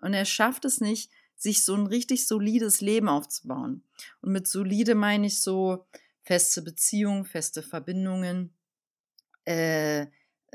Und 0.00 0.14
er 0.14 0.24
schafft 0.24 0.64
es 0.64 0.80
nicht, 0.80 1.10
sich 1.36 1.64
so 1.64 1.74
ein 1.74 1.86
richtig 1.86 2.26
solides 2.26 2.80
Leben 2.80 3.08
aufzubauen. 3.08 3.82
Und 4.22 4.32
mit 4.32 4.46
solide 4.46 4.94
meine 4.94 5.26
ich 5.26 5.40
so 5.40 5.86
feste 6.22 6.62
Beziehungen, 6.62 7.24
feste 7.24 7.62
Verbindungen, 7.62 8.54
äh, 9.44 10.06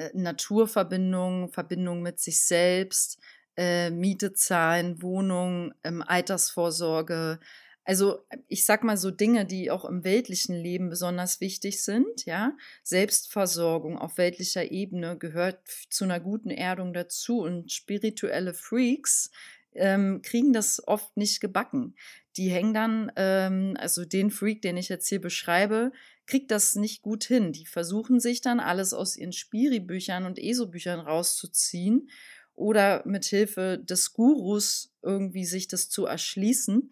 äh, 0.02 0.12
Naturverbindungen, 0.14 1.50
Verbindungen 1.50 2.02
mit 2.02 2.20
sich 2.20 2.46
selbst, 2.46 3.20
äh, 3.58 3.90
Miete 3.90 4.34
zahlen, 4.34 5.02
Wohnung, 5.02 5.74
ähm, 5.84 6.02
Altersvorsorge. 6.02 7.40
Also 7.84 8.20
ich 8.48 8.66
sag 8.66 8.84
mal 8.84 8.98
so 8.98 9.12
Dinge, 9.12 9.46
die 9.46 9.72
auch 9.72 9.86
im 9.86 10.04
weltlichen 10.04 10.56
Leben 10.56 10.90
besonders 10.90 11.42
wichtig 11.42 11.84
sind, 11.84 12.26
ja. 12.26 12.56
Selbstversorgung 12.84 13.98
auf 13.98 14.18
weltlicher 14.18 14.72
Ebene 14.72 15.18
gehört 15.18 15.68
zu 15.90 16.04
einer 16.04 16.20
guten 16.20 16.52
Erdung 16.52 16.94
dazu 16.94 17.42
und 17.42 17.72
spirituelle 17.72 18.54
Freaks 18.54 19.32
ähm, 19.74 20.22
kriegen 20.22 20.54
das 20.54 20.86
oft 20.88 21.16
nicht 21.18 21.40
gebacken. 21.42 21.96
Die 22.38 22.50
hängen 22.50 22.74
dann, 22.74 23.12
ähm, 23.16 23.76
also 23.78 24.06
den 24.06 24.32
Freak, 24.32 24.62
den 24.62 24.78
ich 24.78 24.90
jetzt 24.90 25.08
hier 25.08 25.22
beschreibe, 25.22 25.92
kriegt 26.32 26.50
das 26.50 26.76
nicht 26.76 27.02
gut 27.02 27.26
hin. 27.26 27.52
Die 27.52 27.66
versuchen 27.66 28.22
sich 28.22 28.40
dann 28.40 28.62
alles 28.62 28.94
aus 28.94 29.18
ihren 29.18 29.34
Spiri-Büchern 29.34 30.26
und 30.26 30.40
ESO-Büchern 30.40 31.02
rauszuziehen 31.02 32.10
oder 32.56 33.06
mit 33.06 33.26
Hilfe 33.26 33.78
des 33.78 34.14
Gurus 34.14 34.94
irgendwie 35.02 35.44
sich 35.44 35.68
das 35.68 35.90
zu 35.90 36.06
erschließen. 36.06 36.90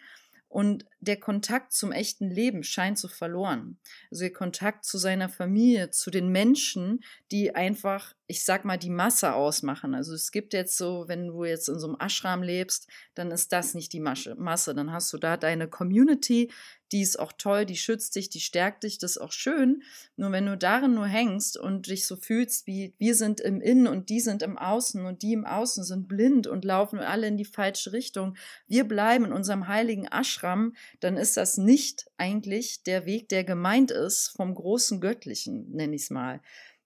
Und 0.49 0.85
der 0.99 1.17
Kontakt 1.17 1.71
zum 1.71 1.93
echten 1.93 2.29
Leben 2.29 2.63
scheint 2.63 2.97
so 2.97 3.07
verloren. 3.07 3.77
Also 4.11 4.23
der 4.23 4.33
Kontakt 4.33 4.83
zu 4.83 4.97
seiner 4.97 5.29
Familie, 5.29 5.89
zu 5.91 6.11
den 6.11 6.29
Menschen, 6.29 7.01
die 7.31 7.55
einfach, 7.55 8.15
ich 8.27 8.43
sag 8.43 8.65
mal, 8.65 8.77
die 8.77 8.89
Masse 8.89 9.35
ausmachen. 9.35 9.93
Also 9.93 10.13
es 10.15 10.31
gibt 10.31 10.53
jetzt 10.53 10.75
so, 10.75 11.05
wenn 11.07 11.27
du 11.27 11.45
jetzt 11.45 11.69
in 11.69 11.79
so 11.79 11.87
einem 11.87 11.97
Ashram 11.99 12.41
lebst, 12.41 12.89
dann 13.13 13.31
ist 13.31 13.53
das 13.53 13.73
nicht 13.73 13.93
die 13.93 14.01
Masse. 14.01 14.73
Dann 14.75 14.91
hast 14.91 15.13
du 15.13 15.17
da 15.17 15.37
deine 15.37 15.69
Community, 15.69 16.51
die 16.91 17.01
ist 17.01 17.19
auch 17.19 17.31
toll, 17.31 17.65
die 17.65 17.77
schützt 17.77 18.15
dich, 18.15 18.29
die 18.29 18.39
stärkt 18.39 18.83
dich, 18.83 18.97
das 18.97 19.11
ist 19.11 19.17
auch 19.17 19.31
schön. 19.31 19.83
Nur 20.15 20.31
wenn 20.31 20.45
du 20.45 20.57
darin 20.57 20.95
nur 20.95 21.07
hängst 21.07 21.57
und 21.57 21.87
dich 21.87 22.05
so 22.05 22.15
fühlst, 22.15 22.67
wie 22.67 22.93
wir 22.97 23.15
sind 23.15 23.39
im 23.39 23.61
Innen 23.61 23.87
und 23.87 24.09
die 24.09 24.19
sind 24.19 24.41
im 24.41 24.57
Außen 24.57 25.05
und 25.05 25.21
die 25.21 25.33
im 25.33 25.45
Außen 25.45 25.83
sind 25.83 26.07
blind 26.07 26.47
und 26.47 26.65
laufen 26.65 26.99
alle 26.99 27.27
in 27.27 27.37
die 27.37 27.45
falsche 27.45 27.93
Richtung, 27.93 28.35
wir 28.67 28.85
bleiben 28.85 29.25
in 29.25 29.33
unserem 29.33 29.67
heiligen 29.67 30.07
Ashram, 30.07 30.75
dann 30.99 31.17
ist 31.17 31.37
das 31.37 31.57
nicht 31.57 32.07
eigentlich 32.17 32.83
der 32.83 33.05
Weg, 33.05 33.29
der 33.29 33.43
gemeint 33.43 33.91
ist 33.91 34.29
vom 34.35 34.55
großen 34.55 34.99
Göttlichen, 34.99 35.69
nenne 35.71 35.95
ich 35.95 36.03
es 36.03 36.09
mal. 36.09 36.41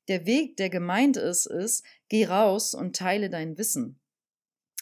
Der 0.10 0.26
Weg, 0.26 0.58
der 0.58 0.70
gemeint 0.70 1.16
ist, 1.16 1.46
ist, 1.46 1.86
geh 2.10 2.26
raus 2.26 2.74
und 2.74 2.96
teile 2.96 3.30
dein 3.30 3.58
Wissen 3.58 4.00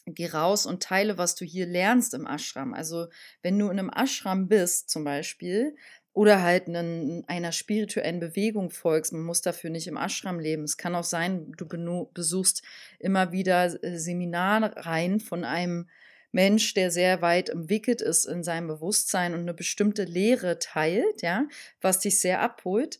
geh 0.05 0.27
raus 0.27 0.65
und 0.65 0.83
teile, 0.83 1.17
was 1.17 1.35
du 1.35 1.45
hier 1.45 1.65
lernst 1.65 2.13
im 2.13 2.27
Ashram. 2.27 2.73
Also 2.73 3.07
wenn 3.41 3.57
du 3.57 3.69
in 3.69 3.79
einem 3.79 3.89
Ashram 3.89 4.47
bist 4.47 4.89
zum 4.89 5.03
Beispiel 5.03 5.75
oder 6.13 6.41
halt 6.41 6.67
in 6.67 7.23
einer 7.27 7.51
spirituellen 7.51 8.19
Bewegung 8.19 8.69
folgst, 8.69 9.13
man 9.13 9.23
muss 9.23 9.41
dafür 9.41 9.69
nicht 9.69 9.87
im 9.87 9.97
Ashram 9.97 10.39
leben. 10.39 10.63
Es 10.63 10.77
kann 10.77 10.95
auch 10.95 11.03
sein, 11.03 11.51
du 11.55 12.09
besuchst 12.13 12.63
immer 12.99 13.31
wieder 13.31 13.83
äh, 13.83 13.97
Seminarreihen 13.97 15.19
von 15.19 15.43
einem 15.43 15.87
Mensch, 16.33 16.73
der 16.73 16.91
sehr 16.91 17.21
weit 17.21 17.49
entwickelt 17.49 18.01
ist 18.01 18.25
in 18.25 18.43
seinem 18.43 18.67
Bewusstsein 18.67 19.33
und 19.33 19.41
eine 19.41 19.53
bestimmte 19.53 20.05
Lehre 20.05 20.59
teilt, 20.59 21.21
ja, 21.21 21.47
was 21.81 21.99
dich 21.99 22.19
sehr 22.19 22.41
abholt. 22.41 22.99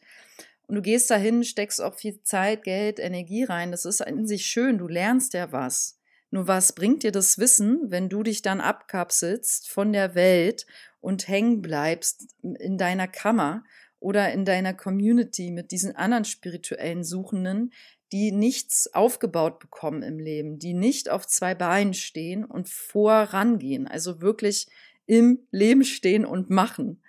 Und 0.67 0.75
du 0.75 0.81
gehst 0.81 1.09
dahin, 1.09 1.43
steckst 1.43 1.81
auch 1.81 1.95
viel 1.95 2.21
Zeit, 2.23 2.63
Geld, 2.63 2.99
Energie 2.99 3.43
rein. 3.43 3.71
Das 3.71 3.83
ist 3.83 4.01
in 4.01 4.25
sich 4.25 4.45
schön. 4.45 4.77
Du 4.77 4.87
lernst 4.87 5.33
ja 5.33 5.51
was. 5.51 5.97
Nur 6.31 6.47
was 6.47 6.73
bringt 6.73 7.03
dir 7.03 7.11
das 7.11 7.37
Wissen, 7.37 7.91
wenn 7.91 8.07
du 8.07 8.23
dich 8.23 8.41
dann 8.41 8.61
abkapselst 8.61 9.69
von 9.69 9.91
der 9.91 10.15
Welt 10.15 10.65
und 11.01 11.27
hängen 11.27 11.61
bleibst 11.61 12.33
in 12.41 12.77
deiner 12.77 13.07
Kammer 13.07 13.63
oder 13.99 14.31
in 14.31 14.45
deiner 14.45 14.73
Community 14.73 15.51
mit 15.51 15.71
diesen 15.71 15.95
anderen 15.95 16.25
spirituellen 16.25 17.03
Suchenden, 17.03 17.73
die 18.13 18.31
nichts 18.31 18.93
aufgebaut 18.93 19.59
bekommen 19.59 20.03
im 20.03 20.19
Leben, 20.19 20.57
die 20.57 20.73
nicht 20.73 21.09
auf 21.09 21.27
zwei 21.27 21.53
Beinen 21.53 21.93
stehen 21.93 22.45
und 22.45 22.69
vorangehen, 22.69 23.87
also 23.87 24.21
wirklich 24.21 24.67
im 25.05 25.39
Leben 25.51 25.83
stehen 25.83 26.25
und 26.25 26.49
machen. 26.49 27.01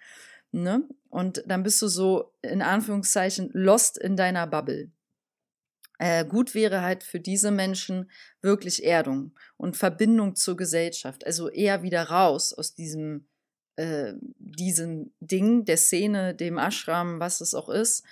Ne? 0.50 0.86
Und 1.08 1.44
dann 1.46 1.62
bist 1.62 1.80
du 1.80 1.88
so 1.88 2.32
in 2.42 2.62
Anführungszeichen 2.62 3.50
lost 3.52 3.98
in 3.98 4.16
deiner 4.16 4.46
Bubble. 4.46 4.90
Äh, 6.02 6.24
gut 6.24 6.56
wäre 6.56 6.82
halt 6.82 7.04
für 7.04 7.20
diese 7.20 7.52
Menschen 7.52 8.10
wirklich 8.40 8.84
Erdung 8.84 9.38
und 9.56 9.76
Verbindung 9.76 10.34
zur 10.34 10.56
Gesellschaft. 10.56 11.24
Also 11.24 11.48
eher 11.48 11.84
wieder 11.84 12.02
raus 12.02 12.52
aus 12.52 12.74
diesem, 12.74 13.28
äh, 13.76 14.14
diesem 14.36 15.12
Ding, 15.20 15.64
der 15.64 15.76
Szene, 15.76 16.34
dem 16.34 16.58
Ashram, 16.58 17.20
was 17.20 17.40
es 17.40 17.54
auch 17.54 17.68
ist, 17.68 18.04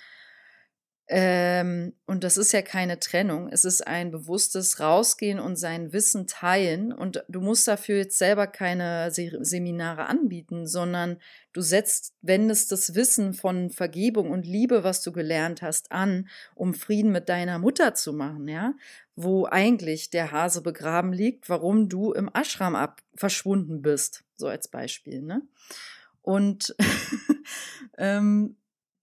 ähm, 1.13 1.91
und 2.05 2.23
das 2.23 2.37
ist 2.37 2.53
ja 2.53 2.61
keine 2.61 2.97
Trennung. 2.97 3.49
Es 3.51 3.65
ist 3.65 3.85
ein 3.85 4.11
bewusstes 4.11 4.79
Rausgehen 4.79 5.41
und 5.41 5.57
sein 5.57 5.91
Wissen 5.91 6.25
teilen. 6.25 6.93
Und 6.93 7.25
du 7.27 7.41
musst 7.41 7.67
dafür 7.67 7.97
jetzt 7.97 8.17
selber 8.17 8.47
keine 8.47 9.11
Se 9.11 9.29
Seminare 9.41 10.05
anbieten, 10.05 10.67
sondern 10.67 11.17
du 11.51 11.59
setzt, 11.59 12.13
wendest 12.21 12.71
das 12.71 12.95
Wissen 12.95 13.33
von 13.33 13.71
Vergebung 13.71 14.31
und 14.31 14.45
Liebe, 14.45 14.85
was 14.85 15.01
du 15.01 15.11
gelernt 15.11 15.61
hast, 15.61 15.91
an, 15.91 16.29
um 16.55 16.73
Frieden 16.73 17.11
mit 17.11 17.27
deiner 17.27 17.59
Mutter 17.59 17.93
zu 17.93 18.13
machen, 18.13 18.47
ja? 18.47 18.73
Wo 19.17 19.45
eigentlich 19.45 20.11
der 20.11 20.31
Hase 20.31 20.61
begraben 20.61 21.11
liegt, 21.11 21.49
warum 21.49 21.89
du 21.89 22.13
im 22.13 22.29
Ashram 22.33 22.73
ab 22.73 23.01
verschwunden 23.15 23.81
bist. 23.81 24.23
So 24.37 24.47
als 24.47 24.69
Beispiel, 24.69 25.21
ne? 25.21 25.41
Und 26.21 26.73
ähm, 27.97 28.55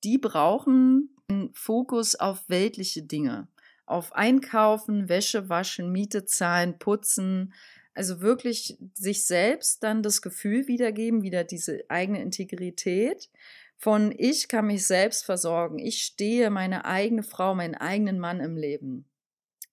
die 0.05 0.17
brauchen 0.17 1.11
Fokus 1.53 2.15
auf 2.15 2.49
weltliche 2.49 3.03
Dinge, 3.03 3.49
auf 3.87 4.15
Einkaufen, 4.15 5.09
Wäsche 5.09 5.49
waschen, 5.49 5.93
Miete 5.93 6.25
zahlen, 6.25 6.79
putzen, 6.79 7.53
also 7.95 8.21
wirklich 8.21 8.79
sich 8.95 9.27
selbst 9.27 9.83
dann 9.83 10.03
das 10.03 10.23
Gefühl 10.23 10.69
wiedergeben, 10.69 11.23
wieder 11.23 11.45
diese 11.45 11.85
eigene 11.89 12.23
Integrität 12.23 13.29
von 13.77 14.13
ich 14.17 14.49
kann 14.49 14.67
mich 14.67 14.87
selbst 14.87 15.25
versorgen, 15.25 15.79
ich 15.79 16.03
stehe 16.03 16.51
meine 16.51 16.85
eigene 16.85 17.23
Frau, 17.23 17.55
meinen 17.55 17.77
eigenen 17.77 18.19
Mann 18.19 18.41
im 18.41 18.57
Leben 18.57 19.09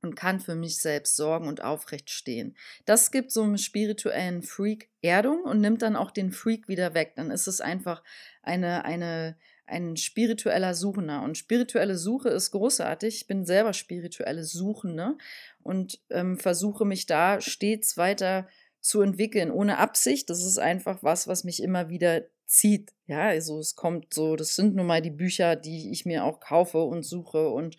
und 0.03 0.15
kann 0.15 0.39
für 0.39 0.55
mich 0.55 0.79
selbst 0.79 1.15
sorgen 1.15 1.47
und 1.47 1.63
aufrecht 1.63 2.11
stehen. 2.11 2.55
Das 2.85 3.09
gibt 3.09 3.31
so 3.31 3.41
einem 3.41 3.57
spirituellen 3.57 4.43
Freak 4.43 4.89
Erdung 5.01 5.43
und 5.43 5.59
nimmt 5.59 5.81
dann 5.81 5.95
auch 5.95 6.11
den 6.11 6.31
Freak 6.31 6.67
wieder 6.67 6.93
weg. 6.93 7.13
Dann 7.15 7.31
ist 7.31 7.47
es 7.47 7.61
einfach 7.61 8.03
eine, 8.43 8.85
eine 8.85 9.35
ein 9.67 9.97
spiritueller 9.97 10.73
Suchender. 10.73 11.23
Und 11.23 11.37
spirituelle 11.37 11.97
Suche 11.97 12.29
ist 12.29 12.51
großartig. 12.51 13.15
Ich 13.15 13.27
bin 13.27 13.45
selber 13.45 13.73
spirituelle 13.73 14.43
Suchende 14.43 15.17
und 15.63 15.99
ähm, 16.09 16.37
versuche 16.37 16.85
mich 16.85 17.05
da 17.05 17.41
stets 17.41 17.97
weiter 17.97 18.47
zu 18.79 19.01
entwickeln, 19.01 19.51
ohne 19.51 19.79
Absicht. 19.79 20.29
Das 20.29 20.43
ist 20.43 20.59
einfach 20.59 21.01
was, 21.01 21.27
was 21.27 21.43
mich 21.43 21.61
immer 21.61 21.89
wieder 21.89 22.25
zieht. 22.45 22.93
Ja, 23.07 23.23
also 23.23 23.59
es 23.59 23.75
kommt 23.75 24.13
so, 24.13 24.35
das 24.35 24.55
sind 24.55 24.75
nun 24.75 24.85
mal 24.85 25.01
die 25.01 25.11
Bücher, 25.11 25.55
die 25.55 25.91
ich 25.91 26.05
mir 26.05 26.23
auch 26.23 26.39
kaufe 26.39 26.83
und 26.83 27.03
suche 27.03 27.49
und 27.49 27.77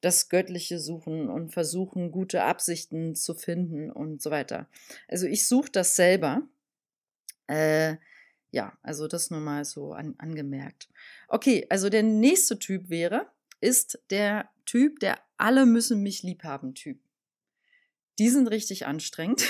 das 0.00 0.28
Göttliche 0.28 0.78
suchen 0.78 1.28
und 1.30 1.52
versuchen, 1.52 2.12
gute 2.12 2.42
Absichten 2.42 3.14
zu 3.14 3.34
finden 3.34 3.90
und 3.90 4.22
so 4.22 4.30
weiter. 4.30 4.68
Also 5.08 5.26
ich 5.26 5.48
suche 5.48 5.70
das 5.72 5.96
selber. 5.96 6.42
Äh, 7.46 7.96
ja, 8.54 8.78
also 8.82 9.08
das 9.08 9.32
nur 9.32 9.40
mal 9.40 9.64
so 9.64 9.94
an, 9.94 10.14
angemerkt. 10.18 10.88
Okay, 11.26 11.66
also 11.70 11.88
der 11.88 12.04
nächste 12.04 12.56
Typ 12.56 12.88
wäre, 12.88 13.26
ist 13.60 13.98
der 14.10 14.48
Typ, 14.64 15.00
der 15.00 15.18
alle 15.36 15.66
müssen 15.66 16.04
mich 16.04 16.22
lieb 16.22 16.44
haben 16.44 16.74
Typ. 16.74 17.00
Die 18.20 18.28
sind 18.30 18.46
richtig 18.46 18.86
anstrengend. 18.86 19.44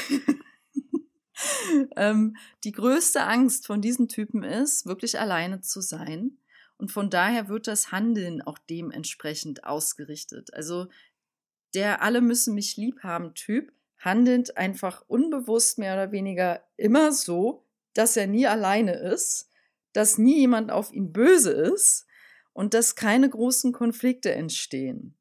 ähm, 1.96 2.36
die 2.64 2.72
größte 2.72 3.24
Angst 3.24 3.66
von 3.66 3.82
diesen 3.82 4.08
Typen 4.08 4.42
ist, 4.42 4.86
wirklich 4.86 5.20
alleine 5.20 5.60
zu 5.60 5.82
sein. 5.82 6.38
Und 6.78 6.90
von 6.90 7.10
daher 7.10 7.48
wird 7.48 7.66
das 7.66 7.92
Handeln 7.92 8.40
auch 8.40 8.58
dementsprechend 8.58 9.64
ausgerichtet. 9.64 10.54
Also 10.54 10.86
der 11.74 12.00
alle 12.00 12.22
müssen 12.22 12.54
mich 12.54 12.78
lieb 12.78 13.02
haben 13.02 13.34
Typ 13.34 13.70
handelt 13.98 14.56
einfach 14.56 15.02
unbewusst 15.08 15.78
mehr 15.78 15.94
oder 15.94 16.12
weniger 16.12 16.62
immer 16.76 17.12
so, 17.12 17.63
dass 17.94 18.16
er 18.16 18.26
nie 18.26 18.46
alleine 18.46 18.94
ist, 18.94 19.48
dass 19.92 20.18
nie 20.18 20.40
jemand 20.40 20.70
auf 20.70 20.92
ihn 20.92 21.12
böse 21.12 21.52
ist 21.52 22.06
und 22.52 22.74
dass 22.74 22.96
keine 22.96 23.28
großen 23.28 23.72
Konflikte 23.72 24.32
entstehen. 24.32 25.16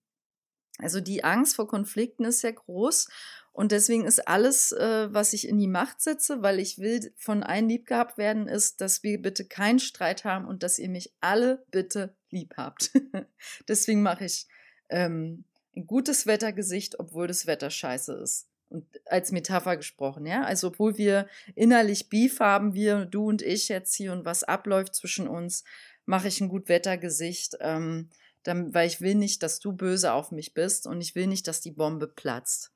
Also 0.79 0.99
die 0.99 1.23
Angst 1.23 1.55
vor 1.55 1.67
Konflikten 1.67 2.25
ist 2.25 2.39
sehr 2.39 2.53
groß 2.53 3.07
und 3.51 3.71
deswegen 3.71 4.05
ist 4.05 4.27
alles, 4.27 4.71
äh, 4.71 5.13
was 5.13 5.33
ich 5.33 5.47
in 5.47 5.59
die 5.59 5.67
Macht 5.67 6.01
setze, 6.01 6.41
weil 6.41 6.59
ich 6.59 6.79
will 6.79 7.13
von 7.15 7.43
allen 7.43 7.69
lieb 7.69 7.85
gehabt 7.85 8.17
werden, 8.17 8.47
ist, 8.47 8.81
dass 8.81 9.03
wir 9.03 9.21
bitte 9.21 9.45
keinen 9.45 9.79
Streit 9.79 10.25
haben 10.25 10.47
und 10.47 10.63
dass 10.63 10.79
ihr 10.79 10.89
mich 10.89 11.13
alle 11.21 11.63
bitte 11.69 12.15
lieb 12.31 12.55
habt. 12.57 12.91
deswegen 13.67 14.01
mache 14.01 14.25
ich 14.25 14.47
ähm, 14.89 15.45
ein 15.75 15.85
gutes 15.85 16.25
Wettergesicht, 16.25 16.99
obwohl 16.99 17.27
das 17.27 17.45
Wetter 17.45 17.69
scheiße 17.69 18.13
ist. 18.13 18.47
Und 18.73 18.85
als 19.05 19.31
Metapher 19.31 19.77
gesprochen, 19.77 20.25
ja. 20.25 20.43
Also, 20.43 20.69
obwohl 20.69 20.97
wir 20.97 21.27
innerlich 21.53 22.09
Beef 22.09 22.39
haben, 22.39 22.73
wir, 22.73 23.05
du 23.05 23.27
und 23.27 23.43
ich 23.43 23.69
jetzt 23.69 23.93
hier 23.93 24.11
und 24.11 24.25
was 24.25 24.43
abläuft 24.43 24.95
zwischen 24.95 25.27
uns, 25.27 25.63
mache 26.05 26.27
ich 26.27 26.41
ein 26.41 26.49
Gutwettergesicht, 26.49 27.57
ähm, 27.59 28.09
dann, 28.41 28.73
weil 28.73 28.87
ich 28.87 28.99
will 28.99 29.15
nicht, 29.15 29.43
dass 29.43 29.59
du 29.59 29.73
böse 29.73 30.11
auf 30.11 30.31
mich 30.31 30.53
bist 30.53 30.87
und 30.87 31.01
ich 31.01 31.13
will 31.13 31.27
nicht, 31.27 31.47
dass 31.47 31.61
die 31.61 31.71
Bombe 31.71 32.07
platzt. 32.07 32.71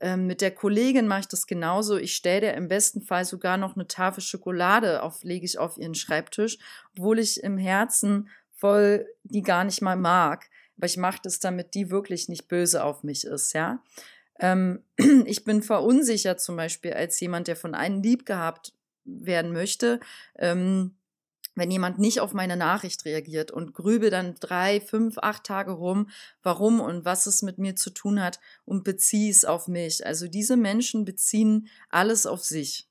Ähm, 0.00 0.26
mit 0.26 0.40
der 0.40 0.50
Kollegin 0.50 1.06
mache 1.06 1.20
ich 1.20 1.28
das 1.28 1.46
genauso. 1.46 1.96
Ich 1.96 2.16
stelle 2.16 2.40
dir 2.40 2.54
im 2.54 2.68
besten 2.68 3.02
Fall 3.02 3.24
sogar 3.24 3.56
noch 3.56 3.76
eine 3.76 3.86
Tafel 3.86 4.22
Schokolade 4.22 5.02
auf, 5.02 5.22
lege 5.22 5.44
ich 5.44 5.58
auf 5.58 5.78
ihren 5.78 5.94
Schreibtisch, 5.94 6.58
obwohl 6.96 7.18
ich 7.18 7.42
im 7.42 7.58
Herzen 7.58 8.28
voll 8.56 9.06
die 9.22 9.42
gar 9.42 9.64
nicht 9.64 9.82
mal 9.82 9.96
mag. 9.96 10.48
Aber 10.76 10.86
ich 10.86 10.96
mache 10.96 11.20
das, 11.22 11.38
damit 11.38 11.74
die 11.74 11.90
wirklich 11.90 12.28
nicht 12.28 12.48
böse 12.48 12.82
auf 12.82 13.04
mich 13.04 13.24
ist, 13.24 13.52
ja. 13.52 13.82
Ähm, 14.40 14.82
ich 15.26 15.44
bin 15.44 15.62
verunsichert 15.62 16.40
zum 16.40 16.56
Beispiel 16.56 16.92
als 16.92 17.18
jemand, 17.20 17.48
der 17.48 17.56
von 17.56 17.74
einem 17.74 18.02
lieb 18.02 18.26
gehabt 18.26 18.72
werden 19.04 19.52
möchte. 19.52 20.00
Ähm, 20.36 20.96
wenn 21.56 21.70
jemand 21.70 21.98
nicht 21.98 22.20
auf 22.20 22.32
meine 22.32 22.56
Nachricht 22.56 23.04
reagiert 23.04 23.52
und 23.52 23.74
grübe 23.74 24.10
dann 24.10 24.34
drei, 24.40 24.80
fünf, 24.80 25.18
acht 25.18 25.44
Tage 25.44 25.72
rum, 25.72 26.10
warum 26.42 26.80
und 26.80 27.04
was 27.04 27.26
es 27.26 27.42
mit 27.42 27.58
mir 27.58 27.76
zu 27.76 27.90
tun 27.90 28.20
hat 28.20 28.40
und 28.64 28.82
beziehe 28.82 29.30
es 29.30 29.44
auf 29.44 29.68
mich. 29.68 30.04
Also 30.04 30.26
diese 30.26 30.56
Menschen 30.56 31.04
beziehen 31.04 31.68
alles 31.90 32.26
auf 32.26 32.42
sich 32.42 32.88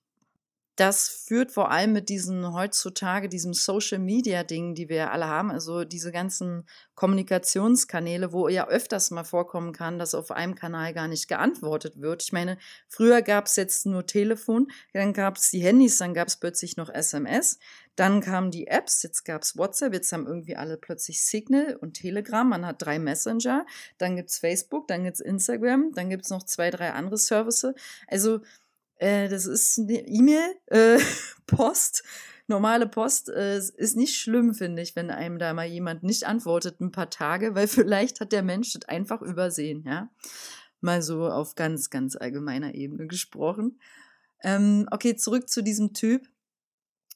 das 0.76 1.08
führt 1.08 1.52
vor 1.52 1.70
allem 1.70 1.94
mit 1.94 2.10
diesen 2.10 2.52
heutzutage, 2.52 3.30
diesem 3.30 3.54
Social 3.54 4.00
Media 4.00 4.44
Ding, 4.44 4.74
die 4.74 4.90
wir 4.90 5.12
alle 5.12 5.28
haben, 5.28 5.52
also 5.52 5.84
diese 5.84 6.12
ganzen 6.12 6.68
Kommunikationskanäle, 6.96 8.34
wo 8.34 8.48
ja 8.48 8.68
öfters 8.68 9.12
mal 9.12 9.24
vorkommen 9.24 9.72
kann, 9.74 10.00
dass 10.00 10.16
auf 10.16 10.32
einem 10.32 10.56
Kanal 10.56 10.94
gar 10.94 11.08
nicht 11.08 11.28
geantwortet 11.28 12.02
wird. 12.02 12.24
Ich 12.24 12.32
meine, 12.34 12.58
früher 12.88 13.22
gab 13.22 13.46
es 13.46 13.56
jetzt 13.56 13.86
nur 13.86 14.08
Telefon, 14.08 14.68
dann 14.94 15.14
gab 15.14 15.38
es 15.38 15.52
die 15.52 15.62
Handys, 15.62 15.98
dann 15.98 16.16
gab 16.16 16.28
es 16.28 16.38
plötzlich 16.38 16.76
noch 16.76 16.90
SMS, 16.90 17.60
dann 17.96 18.22
kamen 18.22 18.50
die 18.50 18.66
Apps, 18.66 19.04
jetzt 19.04 19.24
gab 19.24 19.44
es 19.44 19.56
WhatsApp, 19.56 19.94
jetzt 19.94 20.12
haben 20.12 20.26
irgendwie 20.26 20.56
alle 20.56 20.78
plötzlich 20.78 21.24
Signal 21.24 21.76
und 21.76 21.94
Telegram, 21.94 22.48
man 22.50 22.66
hat 22.66 22.82
drei 22.82 22.98
Messenger, 22.98 23.66
dann 24.00 24.16
gibt 24.16 24.32
es 24.32 24.40
Facebook, 24.40 24.88
dann 24.88 25.04
gibt 25.04 25.16
es 25.16 25.22
Instagram, 25.22 25.92
dann 25.94 26.10
gibt 26.10 26.26
es 26.26 26.32
noch 26.32 26.44
zwei, 26.44 26.72
drei 26.72 26.94
andere 26.94 27.18
Services. 27.18 27.76
Also 28.08 28.40
äh, 29.04 29.28
das 29.28 29.46
ist 29.46 29.80
eine 29.80 30.08
E-Mail, 30.08 30.56
äh, 30.68 30.98
Post, 31.46 32.04
normale 32.48 32.88
Post. 32.88 33.30
Äh, 33.30 33.58
ist 33.58 33.98
nicht 33.98 34.18
schlimm, 34.18 34.54
finde 34.54 34.82
ich, 34.82 34.96
wenn 34.96 35.12
einem 35.12 35.40
da 35.40 35.54
mal 35.54 35.66
jemand 35.66 36.04
nicht 36.04 36.26
antwortet 36.26 36.80
ein 36.80 36.92
paar 36.92 37.10
Tage, 37.10 37.54
weil 37.54 37.68
vielleicht 37.68 38.22
hat 38.22 38.32
der 38.32 38.44
Mensch 38.44 38.74
das 38.74 38.88
einfach 38.88 39.22
übersehen, 39.22 39.84
ja. 39.86 40.10
Mal 40.80 41.02
so 41.02 41.28
auf 41.28 41.56
ganz, 41.56 41.90
ganz 41.90 42.16
allgemeiner 42.16 42.76
Ebene 42.76 43.08
gesprochen. 43.08 43.80
Ähm, 44.42 44.88
okay, 44.92 45.16
zurück 45.16 45.50
zu 45.50 45.62
diesem 45.62 45.94
Typ. 45.94 46.28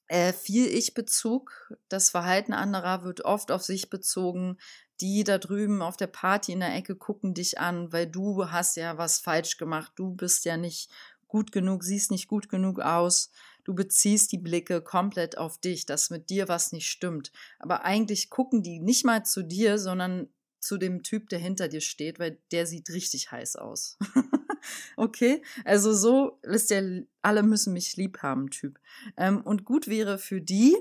Äh, 0.07 0.31
viel 0.31 0.67
Ich-Bezug. 0.67 1.73
Das 1.89 2.09
Verhalten 2.09 2.53
anderer 2.53 3.03
wird 3.03 3.25
oft 3.25 3.51
auf 3.51 3.63
sich 3.63 3.89
bezogen. 3.89 4.57
Die 4.99 5.23
da 5.23 5.37
drüben 5.37 5.81
auf 5.81 5.97
der 5.97 6.07
Party 6.07 6.53
in 6.53 6.61
der 6.61 6.73
Ecke 6.73 6.95
gucken 6.95 7.33
dich 7.33 7.59
an, 7.59 7.91
weil 7.91 8.07
du 8.07 8.49
hast 8.49 8.77
ja 8.77 8.97
was 8.97 9.19
falsch 9.19 9.57
gemacht. 9.57 9.91
Du 9.95 10.15
bist 10.15 10.45
ja 10.45 10.57
nicht 10.57 10.89
gut 11.27 11.51
genug, 11.51 11.83
siehst 11.83 12.11
nicht 12.11 12.27
gut 12.27 12.49
genug 12.49 12.79
aus. 12.79 13.31
Du 13.63 13.73
beziehst 13.73 14.31
die 14.31 14.37
Blicke 14.37 14.81
komplett 14.81 15.37
auf 15.37 15.57
dich, 15.57 15.85
dass 15.85 16.09
mit 16.09 16.29
dir 16.29 16.47
was 16.47 16.71
nicht 16.71 16.89
stimmt. 16.89 17.31
Aber 17.59 17.83
eigentlich 17.83 18.29
gucken 18.29 18.63
die 18.63 18.79
nicht 18.79 19.05
mal 19.05 19.25
zu 19.25 19.43
dir, 19.43 19.77
sondern 19.77 20.29
zu 20.59 20.77
dem 20.77 21.03
Typ, 21.03 21.29
der 21.29 21.39
hinter 21.39 21.67
dir 21.67 21.81
steht, 21.81 22.19
weil 22.19 22.39
der 22.51 22.65
sieht 22.65 22.89
richtig 22.89 23.31
heiß 23.31 23.55
aus. 23.55 23.97
okay, 24.97 25.41
also 25.65 25.93
so 25.93 26.39
ist 26.43 26.71
der 26.71 27.03
alle 27.21 27.43
müssen 27.43 27.73
mich 27.73 27.95
lieb 27.97 28.19
haben 28.21 28.49
Typ. 28.49 28.79
Ähm, 29.17 29.41
und 29.41 29.65
gut 29.65 29.87
wäre 29.87 30.17
für 30.17 30.41
die, 30.41 30.75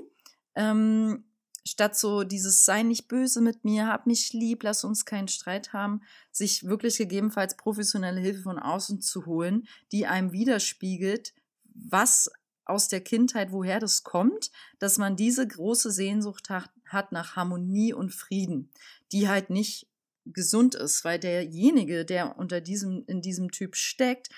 ähm, 0.55 1.23
statt 1.67 1.97
so 1.97 2.23
dieses 2.23 2.65
sei 2.65 2.83
nicht 2.83 3.07
böse 3.07 3.41
mit 3.41 3.65
mir, 3.65 3.87
hab 3.87 4.07
mich 4.07 4.33
lieb, 4.33 4.63
lass 4.63 4.83
uns 4.83 5.05
keinen 5.05 5.27
Streit 5.27 5.73
haben, 5.73 6.01
sich 6.31 6.63
wirklich 6.63 6.97
gegebenenfalls 6.97 7.57
professionelle 7.57 8.19
Hilfe 8.21 8.43
von 8.43 8.59
außen 8.59 9.01
zu 9.01 9.25
holen, 9.25 9.67
die 9.91 10.07
einem 10.07 10.31
widerspiegelt, 10.31 11.33
was 11.73 12.31
aus 12.65 12.87
der 12.87 13.01
Kindheit, 13.01 13.51
woher 13.51 13.79
das 13.79 14.03
kommt, 14.03 14.51
dass 14.79 14.97
man 14.97 15.15
diese 15.15 15.47
große 15.47 15.91
Sehnsucht 15.91 16.49
hat, 16.49 16.69
hat 16.85 17.11
nach 17.11 17.35
Harmonie 17.35 17.93
und 17.93 18.13
Frieden, 18.13 18.71
die 19.11 19.27
halt 19.27 19.49
nicht 19.49 19.87
gesund 20.25 20.75
ist, 20.75 21.05
weil 21.05 21.19
derjenige, 21.19 22.05
der 22.05 22.37
unter 22.37 22.61
diesem, 22.61 23.03
in 23.07 23.21
diesem 23.21 23.51
Typ 23.51 23.75
steckt, 23.75 24.29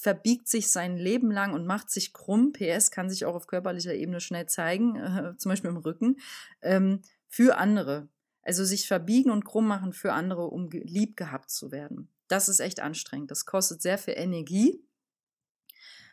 verbiegt 0.00 0.48
sich 0.48 0.70
sein 0.70 0.96
Leben 0.96 1.30
lang 1.30 1.54
und 1.54 1.66
macht 1.66 1.90
sich 1.90 2.12
krumm. 2.12 2.52
PS 2.52 2.90
kann 2.90 3.10
sich 3.10 3.24
auch 3.24 3.34
auf 3.34 3.46
körperlicher 3.46 3.94
Ebene 3.94 4.20
schnell 4.20 4.46
zeigen, 4.46 4.96
äh, 4.96 5.34
zum 5.38 5.50
Beispiel 5.50 5.70
im 5.70 5.76
Rücken, 5.76 6.16
ähm, 6.62 7.00
für 7.28 7.58
andere. 7.58 8.08
Also 8.42 8.64
sich 8.64 8.86
verbiegen 8.86 9.30
und 9.30 9.44
krumm 9.44 9.66
machen 9.66 9.92
für 9.92 10.12
andere, 10.12 10.46
um 10.48 10.70
lieb 10.70 11.16
gehabt 11.16 11.50
zu 11.50 11.72
werden. 11.72 12.08
Das 12.28 12.48
ist 12.48 12.60
echt 12.60 12.80
anstrengend. 12.80 13.30
Das 13.30 13.46
kostet 13.46 13.80
sehr 13.80 13.98
viel 13.98 14.14
Energie. 14.16 14.82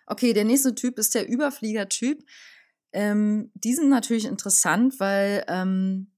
Okay, 0.06 0.34
der 0.34 0.46
nächste 0.46 0.76
Typ 0.76 0.98
ist 0.98 1.16
der 1.16 1.30
Überflieger-Typ. 1.30 2.26
Ähm, 2.94 3.52
die 3.54 3.74
sind 3.74 3.90
natürlich 3.90 4.26
interessant, 4.26 5.00
weil 5.00 5.46
ähm, 5.48 6.12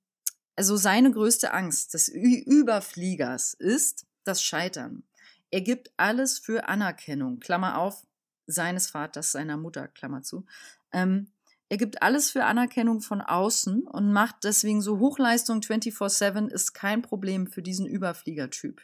also 0.56 0.78
seine 0.78 1.12
größte 1.12 1.54
Angst 1.54 1.94
des 1.94 2.10
Ü 2.10 2.42
Überfliegers 2.46 3.54
ist 3.54 4.06
das 4.24 4.42
Scheitern. 4.42 5.04
Er 5.54 5.62
gibt 5.62 5.92
alles 5.98 6.40
für 6.40 6.68
Anerkennung, 6.68 7.40
Klammer 7.40 7.78
auf, 7.78 8.08
seines 8.48 8.88
Vaters, 8.88 9.34
seiner 9.34 9.56
Mutter, 9.56 9.88
Klammer 9.88 10.24
zu. 10.24 10.48
Ähm, 10.92 11.28
er 11.70 11.78
gibt 11.78 12.02
alles 12.02 12.32
für 12.32 12.46
Anerkennung 12.46 13.02
von 13.02 13.22
außen 13.22 13.84
und 13.84 14.12
macht 14.12 14.38
deswegen 14.46 14.82
so 14.82 14.98
Hochleistung 14.98 15.60
24-7 15.60 16.50
ist 16.50 16.74
kein 16.74 17.04
Problem 17.04 17.46
für 17.46 17.62
diesen 17.62 17.86
Überfliegertyp. 17.86 18.82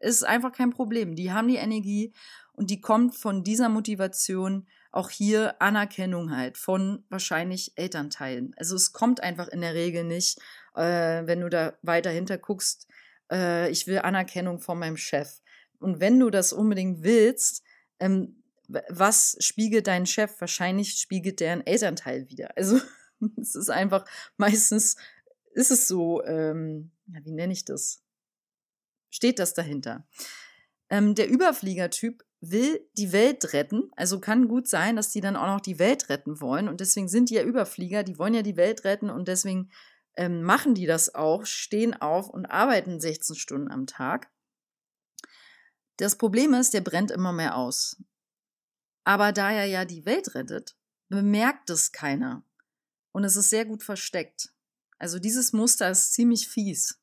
Ist 0.00 0.24
einfach 0.24 0.50
kein 0.50 0.70
Problem. 0.70 1.14
Die 1.14 1.30
haben 1.30 1.46
die 1.46 1.58
Energie 1.58 2.12
und 2.54 2.70
die 2.70 2.80
kommt 2.80 3.14
von 3.14 3.44
dieser 3.44 3.68
Motivation 3.68 4.66
auch 4.90 5.10
hier 5.10 5.62
Anerkennung 5.62 6.34
halt 6.34 6.58
von 6.58 7.04
wahrscheinlich 7.08 7.74
Elternteilen. 7.76 8.52
Also 8.56 8.74
es 8.74 8.92
kommt 8.92 9.22
einfach 9.22 9.46
in 9.46 9.60
der 9.60 9.74
Regel 9.74 10.02
nicht, 10.02 10.40
äh, 10.74 11.24
wenn 11.24 11.40
du 11.40 11.48
da 11.48 11.74
weiter 11.82 12.10
hinter 12.10 12.36
guckst, 12.36 12.88
äh, 13.30 13.70
ich 13.70 13.86
will 13.86 14.00
Anerkennung 14.00 14.58
von 14.58 14.76
meinem 14.76 14.96
Chef. 14.96 15.40
Und 15.80 16.00
wenn 16.00 16.18
du 16.20 16.30
das 16.30 16.52
unbedingt 16.52 17.02
willst, 17.02 17.62
ähm, 17.98 18.42
was 18.88 19.36
spiegelt 19.40 19.86
dein 19.86 20.06
Chef? 20.06 20.40
Wahrscheinlich 20.40 21.00
spiegelt 21.00 21.40
der 21.40 21.52
ein 21.52 21.66
Elternteil 21.66 22.28
wieder. 22.28 22.50
Also 22.56 22.80
es 23.38 23.54
ist 23.54 23.68
einfach, 23.68 24.06
meistens 24.38 24.96
ist 25.52 25.70
es 25.70 25.86
so, 25.86 26.24
ähm, 26.24 26.90
ja, 27.06 27.20
wie 27.24 27.32
nenne 27.32 27.52
ich 27.52 27.66
das? 27.66 28.02
Steht 29.10 29.38
das 29.38 29.52
dahinter? 29.52 30.06
Ähm, 30.88 31.14
der 31.14 31.28
Überfliegertyp 31.28 32.24
will 32.40 32.80
die 32.96 33.12
Welt 33.12 33.52
retten. 33.52 33.90
Also 33.96 34.20
kann 34.20 34.48
gut 34.48 34.68
sein, 34.68 34.96
dass 34.96 35.10
die 35.10 35.20
dann 35.20 35.36
auch 35.36 35.48
noch 35.48 35.60
die 35.60 35.78
Welt 35.78 36.08
retten 36.08 36.40
wollen. 36.40 36.68
Und 36.68 36.80
deswegen 36.80 37.08
sind 37.08 37.28
die 37.28 37.34
ja 37.34 37.42
Überflieger, 37.42 38.02
die 38.02 38.18
wollen 38.18 38.34
ja 38.34 38.42
die 38.42 38.56
Welt 38.56 38.84
retten 38.84 39.10
und 39.10 39.28
deswegen 39.28 39.70
ähm, 40.16 40.42
machen 40.42 40.74
die 40.74 40.86
das 40.86 41.14
auch, 41.14 41.44
stehen 41.44 42.00
auf 42.00 42.28
und 42.28 42.46
arbeiten 42.46 43.00
16 43.00 43.36
Stunden 43.36 43.70
am 43.70 43.86
Tag. 43.86 44.30
Das 46.00 46.16
Problem 46.16 46.54
ist, 46.54 46.72
der 46.72 46.80
brennt 46.80 47.10
immer 47.10 47.32
mehr 47.32 47.56
aus. 47.56 48.02
Aber 49.04 49.32
da 49.32 49.50
er 49.50 49.66
ja 49.66 49.84
die 49.84 50.06
Welt 50.06 50.34
rettet, 50.34 50.74
bemerkt 51.08 51.68
es 51.68 51.92
keiner. 51.92 52.42
Und 53.12 53.24
es 53.24 53.36
ist 53.36 53.50
sehr 53.50 53.66
gut 53.66 53.82
versteckt. 53.82 54.50
Also 54.98 55.18
dieses 55.18 55.52
Muster 55.52 55.90
ist 55.90 56.14
ziemlich 56.14 56.48
fies. 56.48 56.98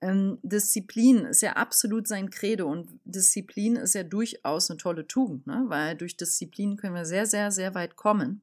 Ähm, 0.00 0.38
Disziplin 0.42 1.24
ist 1.26 1.40
ja 1.40 1.52
absolut 1.52 2.08
sein 2.08 2.28
Credo 2.28 2.70
und 2.70 2.98
Disziplin 3.04 3.76
ist 3.76 3.94
ja 3.94 4.02
durchaus 4.02 4.70
eine 4.70 4.76
tolle 4.76 5.06
Tugend, 5.06 5.46
ne? 5.46 5.64
weil 5.68 5.96
durch 5.96 6.16
Disziplin 6.16 6.76
können 6.76 6.94
wir 6.94 7.06
sehr, 7.06 7.26
sehr, 7.26 7.50
sehr 7.50 7.74
weit 7.74 7.96
kommen. 7.96 8.42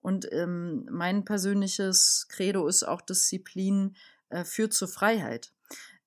Und 0.00 0.26
ähm, 0.32 0.88
mein 0.90 1.26
persönliches 1.26 2.26
Credo 2.30 2.66
ist 2.66 2.84
auch 2.84 3.02
Disziplin 3.02 3.96
äh, 4.30 4.44
führt 4.44 4.72
zur 4.72 4.88
Freiheit. 4.88 5.52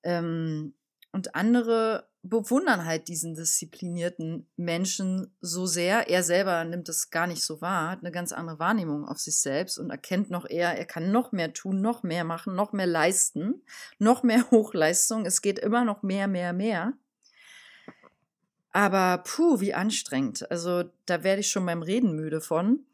Ähm, 0.01 0.73
und 1.11 1.35
andere 1.35 2.09
bewundern 2.23 2.85
halt 2.85 3.09
diesen 3.09 3.35
disziplinierten 3.35 4.47
Menschen 4.55 5.35
so 5.41 5.65
sehr. 5.65 6.09
Er 6.09 6.23
selber 6.23 6.63
nimmt 6.63 6.87
es 6.87 7.11
gar 7.11 7.27
nicht 7.27 7.43
so 7.43 7.61
wahr, 7.61 7.91
hat 7.91 7.99
eine 7.99 8.11
ganz 8.11 8.31
andere 8.31 8.59
Wahrnehmung 8.59 9.05
auf 9.05 9.19
sich 9.19 9.37
selbst 9.37 9.77
und 9.77 9.89
erkennt 9.89 10.31
noch 10.31 10.49
eher, 10.49 10.77
er 10.77 10.85
kann 10.85 11.11
noch 11.11 11.33
mehr 11.33 11.51
tun, 11.51 11.81
noch 11.81 12.01
mehr 12.01 12.23
machen, 12.23 12.55
noch 12.55 12.71
mehr 12.71 12.87
leisten, 12.87 13.61
noch 13.99 14.23
mehr 14.23 14.45
Hochleistung. 14.51 15.25
Es 15.25 15.41
geht 15.41 15.59
immer 15.59 15.83
noch 15.83 16.01
mehr, 16.01 16.29
mehr, 16.29 16.53
mehr. 16.53 16.93
Aber 18.71 19.21
puh, 19.23 19.59
wie 19.59 19.73
anstrengend. 19.73 20.49
Also 20.49 20.85
da 21.05 21.23
werde 21.23 21.41
ich 21.41 21.51
schon 21.51 21.65
beim 21.65 21.83
Reden 21.83 22.15
müde 22.15 22.39
von. 22.39 22.85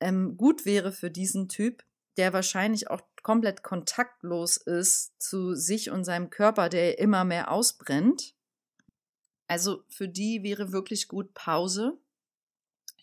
Ähm, 0.00 0.36
gut 0.36 0.66
wäre 0.66 0.90
für 0.90 1.10
diesen 1.10 1.48
Typ, 1.48 1.84
der 2.16 2.32
wahrscheinlich 2.32 2.90
auch 2.90 3.00
komplett 3.22 3.62
kontaktlos 3.62 4.56
ist 4.56 5.12
zu 5.22 5.54
sich 5.54 5.90
und 5.90 6.04
seinem 6.04 6.30
Körper, 6.30 6.68
der 6.68 6.98
immer 6.98 7.24
mehr 7.24 7.50
ausbrennt, 7.50 8.34
Also 9.52 9.84
für 9.90 10.08
die 10.08 10.42
wäre 10.42 10.72
wirklich 10.72 11.08
gut 11.08 11.34
Pause, 11.34 12.00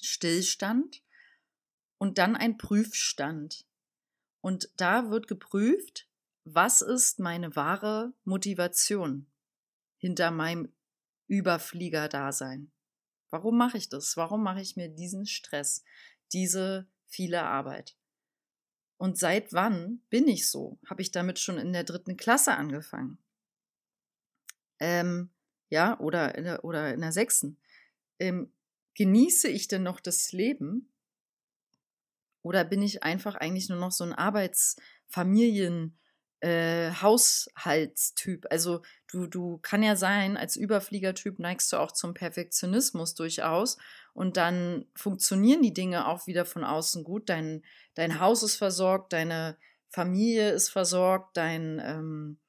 Stillstand 0.02 1.04
und 2.00 2.18
dann 2.18 2.36
ein 2.36 2.58
Prüfstand. 2.58 3.68
Und 4.42 4.68
da 4.76 5.12
wird 5.12 5.28
geprüft, 5.28 6.10
was 6.46 6.82
ist 6.82 7.20
meine 7.20 7.56
wahre 7.56 8.14
Motivation 8.24 9.28
hinter 10.00 10.32
meinem 10.32 10.74
Überflieger-Dasein? 11.28 12.72
Warum 13.30 13.56
mache 13.56 13.78
ich 13.78 13.88
das? 13.88 14.18
Warum 14.18 14.42
mache 14.42 14.62
ich 14.62 14.76
mir 14.76 14.90
diesen 14.90 15.28
Stress, 15.28 15.84
diese 16.34 16.90
viele 17.06 17.44
Arbeit? 17.44 17.96
Und 18.98 19.20
seit 19.20 19.54
wann 19.54 20.02
bin 20.10 20.28
ich 20.28 20.50
so? 20.50 20.80
Habe 20.88 21.04
ich 21.04 21.12
damit 21.12 21.38
schon 21.38 21.60
in 21.60 21.74
der 21.74 21.84
dritten 21.84 22.18
Klasse 22.18 22.56
angefangen? 22.56 23.20
Ähm, 24.80 25.30
ja, 25.70 26.00
oder 26.00 26.36
in 26.36 26.44
der, 26.46 26.64
oder 26.64 26.94
in 26.94 27.02
der 27.02 27.12
sechsten. 27.12 27.58
Ähm, 28.20 28.52
genieße 28.96 29.48
ich 29.48 29.68
denn 29.68 29.84
noch 29.84 30.00
das 30.00 30.32
Leben? 30.32 30.92
Oder 32.42 32.64
bin 32.64 32.82
ich 32.82 33.04
einfach 33.04 33.36
eigentlich 33.36 33.70
nur 33.70 33.80
noch 33.80 33.92
so 33.92 34.04
ein 34.04 34.14
Arbeitsfamilien- 34.14 35.94
äh, 36.42 36.92
Haushaltstyp. 36.92 38.48
Also 38.50 38.82
du, 39.12 39.28
du 39.28 39.60
kann 39.62 39.84
ja 39.84 39.96
sein, 39.96 40.38
als 40.38 40.56
Überfliegertyp 40.56 41.40
neigst 41.40 41.72
du 41.74 41.78
auch 41.78 41.92
zum 41.92 42.14
Perfektionismus 42.14 43.16
durchaus 43.16 43.78
und 44.14 44.38
dann 44.38 44.86
funktionieren 44.96 45.62
die 45.62 45.74
Dinge 45.74 46.08
auch 46.08 46.28
wieder 46.28 46.46
von 46.46 46.64
außen 46.64 47.04
gut. 47.04 47.30
Dein, 47.30 47.64
dein 47.96 48.20
Haus 48.20 48.44
ist 48.44 48.56
versorgt, 48.56 49.14
deine 49.14 49.58
Familie 49.90 50.52
ist 50.52 50.70
versorgt, 50.70 51.36
dein, 51.36 51.82
ähm, 51.84 52.40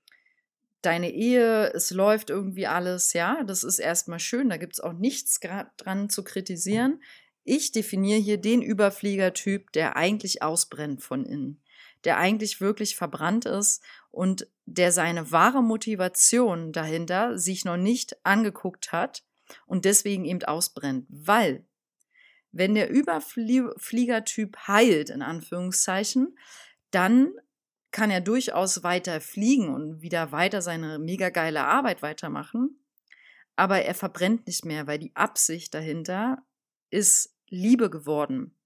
deine 0.82 1.10
Ehe, 1.10 1.72
es 1.74 1.90
läuft 1.90 2.30
irgendwie 2.30 2.66
alles, 2.66 3.12
ja, 3.12 3.42
das 3.44 3.64
ist 3.64 3.78
erstmal 3.78 4.20
schön, 4.20 4.48
da 4.48 4.56
gibt 4.56 4.74
es 4.74 4.80
auch 4.80 4.92
nichts 4.92 5.40
dran 5.76 6.08
zu 6.08 6.24
kritisieren. 6.24 7.02
Ich 7.44 7.72
definiere 7.72 8.20
hier 8.20 8.38
den 8.38 8.62
Überfliegertyp, 8.62 9.72
der 9.72 9.96
eigentlich 9.96 10.42
ausbrennt 10.42 11.02
von 11.02 11.24
innen 11.24 11.62
der 12.04 12.18
eigentlich 12.18 12.60
wirklich 12.60 12.96
verbrannt 12.96 13.44
ist 13.44 13.82
und 14.10 14.46
der 14.66 14.92
seine 14.92 15.30
wahre 15.32 15.62
Motivation 15.62 16.72
dahinter 16.72 17.38
sich 17.38 17.64
noch 17.64 17.76
nicht 17.76 18.24
angeguckt 18.24 18.92
hat 18.92 19.24
und 19.66 19.84
deswegen 19.84 20.24
eben 20.24 20.42
ausbrennt. 20.44 21.06
Weil, 21.08 21.64
wenn 22.52 22.74
der 22.74 22.90
Überfliegertyp 22.90 24.56
heilt, 24.66 25.10
in 25.10 25.22
Anführungszeichen, 25.22 26.38
dann 26.90 27.32
kann 27.90 28.10
er 28.10 28.20
durchaus 28.20 28.82
weiter 28.82 29.20
fliegen 29.20 29.68
und 29.68 30.02
wieder 30.02 30.32
weiter 30.32 30.62
seine 30.62 30.98
mega 30.98 31.30
geile 31.30 31.64
Arbeit 31.64 32.02
weitermachen. 32.02 32.80
Aber 33.56 33.82
er 33.82 33.94
verbrennt 33.94 34.46
nicht 34.46 34.64
mehr, 34.64 34.86
weil 34.86 34.98
die 34.98 35.14
Absicht 35.14 35.74
dahinter 35.74 36.38
ist 36.90 37.36
Liebe 37.48 37.90
geworden. 37.90 38.56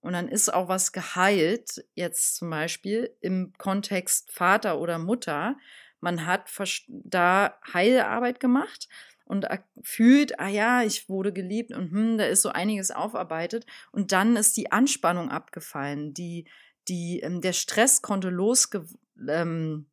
Und 0.00 0.12
dann 0.12 0.28
ist 0.28 0.52
auch 0.52 0.68
was 0.68 0.92
geheilt, 0.92 1.84
jetzt 1.94 2.36
zum 2.36 2.50
Beispiel 2.50 3.14
im 3.20 3.52
Kontext 3.58 4.32
Vater 4.32 4.80
oder 4.80 4.98
Mutter. 4.98 5.56
Man 6.00 6.24
hat 6.24 6.50
da 6.88 7.58
Heilarbeit 7.72 8.38
gemacht 8.38 8.88
und 9.24 9.46
fühlt, 9.82 10.38
ah 10.38 10.48
ja, 10.48 10.82
ich 10.82 11.08
wurde 11.08 11.32
geliebt 11.32 11.72
und 11.74 11.90
hm, 11.90 12.18
da 12.18 12.24
ist 12.24 12.42
so 12.42 12.48
einiges 12.48 12.90
aufarbeitet. 12.90 13.66
Und 13.92 14.12
dann 14.12 14.36
ist 14.36 14.56
die 14.56 14.72
Anspannung 14.72 15.30
abgefallen. 15.30 16.14
Die, 16.14 16.46
die, 16.88 17.20
ähm, 17.20 17.40
der 17.40 17.52
Stress 17.52 18.02
konnte 18.02 18.30
losge 18.30 18.86
ähm, 19.28 19.86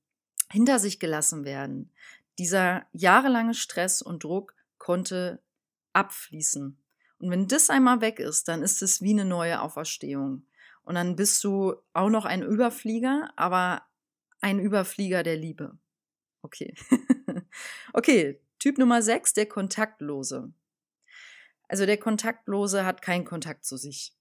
hinter 0.52 0.80
sich 0.80 1.00
gelassen 1.00 1.46
werden. 1.46 1.92
Dieser 2.38 2.86
jahrelange 2.92 3.54
Stress 3.54 4.02
und 4.02 4.24
Druck 4.24 4.54
konnte 4.78 5.42
abfließen. 5.94 6.78
Und 7.18 7.32
wenn 7.32 7.48
das 7.48 7.70
einmal 7.70 8.02
weg 8.02 8.20
ist, 8.20 8.48
dann 8.48 8.62
ist 8.62 8.82
es 8.82 9.02
wie 9.02 9.12
eine 9.12 9.26
neue 9.26 9.62
Auferstehung. 9.62 10.46
Und 10.84 10.96
dann 10.96 11.16
bist 11.16 11.44
du 11.44 11.76
auch 11.94 12.10
noch 12.10 12.26
ein 12.26 12.44
Überflieger, 12.44 13.32
aber 13.36 13.84
ein 14.42 14.60
Überflieger 14.60 15.24
der 15.24 15.38
Liebe. 15.38 15.78
Okay. 16.42 16.76
okay, 17.94 18.40
Typ 18.60 18.78
Nummer 18.78 19.02
6, 19.02 19.34
der 19.34 19.48
Kontaktlose. 19.48 20.54
Also 21.68 21.86
der 21.86 21.98
Kontaktlose 21.98 22.86
hat 22.86 23.02
keinen 23.02 23.26
Kontakt 23.26 23.66
zu 23.66 23.78
sich. 23.78 24.14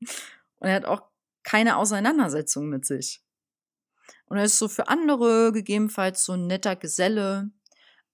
Und 0.58 0.68
er 0.68 0.74
hat 0.74 0.86
auch 0.86 1.02
keine 1.46 1.76
Auseinandersetzung 1.76 2.68
mit 2.68 2.84
sich. 2.84 3.22
Und 4.26 4.36
er 4.36 4.44
ist 4.44 4.58
so 4.58 4.66
für 4.66 4.88
andere 4.88 5.52
gegebenenfalls 5.52 6.24
so 6.24 6.32
ein 6.32 6.48
netter 6.48 6.74
Geselle, 6.74 7.52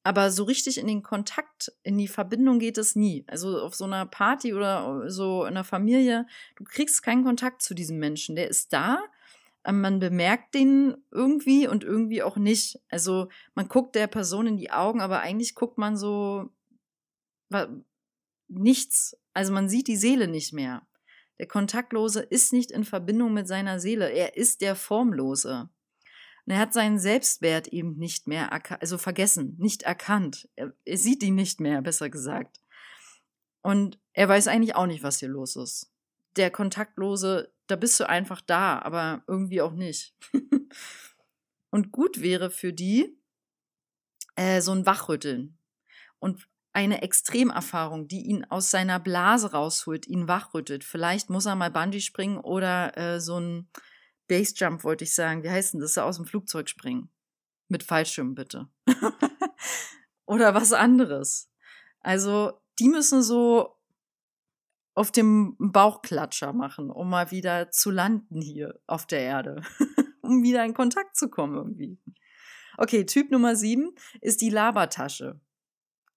aber 0.03 0.31
so 0.31 0.45
richtig 0.45 0.77
in 0.77 0.87
den 0.87 1.03
Kontakt, 1.03 1.73
in 1.83 1.97
die 1.97 2.09
Verbindung 2.09 2.59
geht 2.59 2.77
es 2.77 2.95
nie. 2.95 3.25
Also 3.29 3.63
auf 3.63 3.75
so 3.75 3.85
einer 3.85 4.05
Party 4.05 4.53
oder 4.53 5.11
so 5.11 5.45
in 5.45 5.53
einer 5.53 5.65
Familie, 5.65 6.27
du 6.57 6.65
kriegst 6.65 7.03
keinen 7.03 7.25
Kontakt 7.25 7.63
zu 7.63 7.73
diesem 7.73 7.99
Menschen. 7.99 8.37
Der 8.37 8.49
ist 8.49 8.75
da, 8.75 9.03
man 9.65 9.99
bemerkt 9.99 10.55
den 10.55 10.95
irgendwie 11.11 11.67
und 11.67 11.85
irgendwie 11.85 12.23
auch 12.23 12.37
nicht. 12.37 12.81
Also 12.91 13.29
man 13.55 13.67
guckt 13.67 13.95
der 13.95 14.09
Person 14.09 14.47
in 14.47 14.59
die 14.59 14.73
Augen, 14.73 15.01
aber 15.01 15.21
eigentlich 15.21 15.55
guckt 15.55 15.79
man 15.79 15.97
so 15.97 16.51
nichts. 18.49 19.17
Also 19.33 19.55
man 19.55 19.71
sieht 19.71 19.87
die 19.89 19.97
Seele 19.97 20.29
nicht 20.29 20.53
mehr. 20.53 20.87
Der 21.39 21.47
Kontaktlose 21.47 22.21
ist 22.21 22.53
nicht 22.53 22.71
in 22.71 22.85
Verbindung 22.85 23.33
mit 23.33 23.49
seiner 23.49 23.81
Seele. 23.81 24.11
Er 24.11 24.37
ist 24.37 24.61
der 24.61 24.77
Formlose. 24.77 25.69
Und 26.45 26.53
er 26.53 26.59
hat 26.59 26.73
seinen 26.73 26.99
Selbstwert 26.99 27.69
eben 27.69 27.97
nicht 27.97 28.27
mehr, 28.27 28.51
also 28.81 28.99
vergessen, 28.99 29.57
nicht 29.59 29.83
erkannt. 29.83 30.49
Er, 30.57 30.73
er 30.85 30.99
sieht 30.99 31.23
ihn 31.23 31.35
nicht 31.35 31.61
mehr, 31.61 31.83
besser 31.83 32.11
gesagt. 32.11 32.61
Und 33.63 33.99
er 34.13 34.29
weiß 34.29 34.49
eigentlich 34.49 34.75
auch 34.75 34.87
nicht, 34.87 35.03
was 35.03 35.21
hier 35.21 35.29
los 35.29 35.57
ist. 35.57 35.93
Der 36.37 36.51
Kontaktlose, 36.51 37.53
da 37.69 37.77
bist 37.77 37.99
du 38.01 38.09
einfach 38.09 38.41
da, 38.41 38.81
aber 38.81 39.23
irgendwie 39.29 39.61
auch 39.61 39.73
nicht. 39.73 40.17
und 41.71 41.93
gut 41.93 42.21
wäre 42.21 42.51
für 42.51 42.73
die 42.73 43.17
äh, 44.35 44.61
so 44.61 44.73
ein 44.73 44.85
Wachrütteln 44.85 45.59
und 46.19 46.49
eine 46.73 47.03
Extremerfahrung, 47.03 48.09
die 48.09 48.23
ihn 48.23 48.45
aus 48.45 48.71
seiner 48.71 48.99
Blase 48.99 49.53
rausholt, 49.53 50.07
ihn 50.07 50.29
wachrüttelt. 50.29 50.85
Vielleicht 50.85 51.31
muss 51.31 51.47
er 51.47 51.55
mal 51.55 51.71
Bungee 51.71 52.01
springen 52.01 52.39
oder 52.39 52.97
äh, 52.97 53.21
so 53.21 53.39
ein 53.39 53.69
Basejump 54.29 54.85
wollte 54.85 55.05
ich 55.05 55.15
sagen. 55.15 55.43
Wie 55.43 55.51
heißt 55.51 55.75
denn 55.75 55.81
das? 55.81 55.99
Aus 55.99 56.17
dem 56.17 56.25
Flugzeug 56.25 56.69
springen. 56.69 57.11
Mit 57.69 57.83
Fallschirm 57.83 58.35
bitte. 58.35 58.69
Oder 60.27 60.55
was 60.55 60.73
anderes. 60.73 61.51
Also, 62.01 62.53
die 62.79 62.89
müssen 62.89 63.23
so 63.23 63.77
auf 64.95 65.11
dem 65.11 65.57
Bauchklatscher 65.59 66.53
machen, 66.53 66.91
um 66.91 67.11
mal 67.11 67.31
wieder 67.31 67.71
zu 67.71 67.91
landen 67.91 68.41
hier 68.41 68.79
auf 68.87 69.07
der 69.07 69.21
Erde. 69.21 69.63
um 70.23 70.43
wieder 70.43 70.65
in 70.65 70.75
Kontakt 70.75 71.17
zu 71.17 71.29
kommen 71.29 71.57
irgendwie. 71.57 71.99
Okay, 72.79 73.05
Typ 73.05 73.31
Nummer 73.31 73.57
sieben 73.57 73.95
ist 74.21 74.41
die 74.41 74.51
Labertasche. 74.51 75.41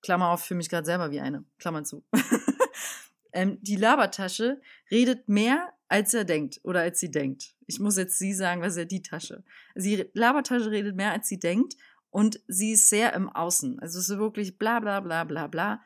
Klammer 0.05 0.29
auf, 0.29 0.45
für 0.45 0.53
mich 0.53 0.69
gerade 0.69 0.85
selber 0.85 1.09
wie 1.09 1.19
eine. 1.19 1.43
Klammer 1.57 1.83
zu. 1.83 2.05
ähm, 3.33 3.57
die 3.61 3.75
Labertasche 3.75 4.61
redet 4.91 5.27
mehr, 5.27 5.73
als 5.87 6.13
er 6.13 6.25
denkt 6.25 6.59
oder 6.63 6.81
als 6.81 6.99
sie 6.99 7.09
denkt. 7.09 7.55
Ich 7.65 7.79
muss 7.79 7.97
jetzt 7.97 8.19
sie 8.19 8.33
sagen, 8.33 8.61
was 8.61 8.77
ja 8.77 8.85
die 8.85 9.01
Tasche. 9.01 9.43
Sie 9.73 10.05
Labertasche 10.13 10.69
redet 10.69 10.95
mehr, 10.95 11.11
als 11.11 11.27
sie 11.27 11.39
denkt 11.39 11.75
und 12.11 12.39
sie 12.47 12.73
ist 12.73 12.89
sehr 12.89 13.13
im 13.13 13.29
Außen. 13.29 13.79
Also 13.79 13.97
es 13.97 14.09
ist 14.09 14.17
wirklich 14.19 14.59
bla 14.59 14.79
bla 14.79 14.99
bla 14.99 15.23
bla 15.23 15.47
bla. 15.47 15.81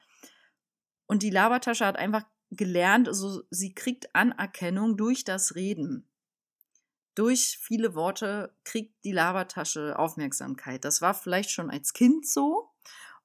Und 1.08 1.23
die 1.23 1.29
Labertasche 1.29 1.86
hat 1.86 1.95
einfach 1.95 2.25
gelernt, 2.51 3.08
also 3.08 3.43
sie 3.49 3.73
kriegt 3.73 4.13
Anerkennung 4.13 4.97
durch 4.97 5.23
das 5.23 5.55
Reden. 5.55 6.10
Durch 7.15 7.58
viele 7.62 7.95
Worte 7.95 8.53
kriegt 8.65 9.01
die 9.05 9.13
Labertasche 9.13 9.97
Aufmerksamkeit. 9.97 10.84
Das 10.84 11.01
war 11.01 11.13
vielleicht 11.13 11.51
schon 11.51 11.69
als 11.69 11.93
Kind 11.93 12.27
so. 12.27 12.68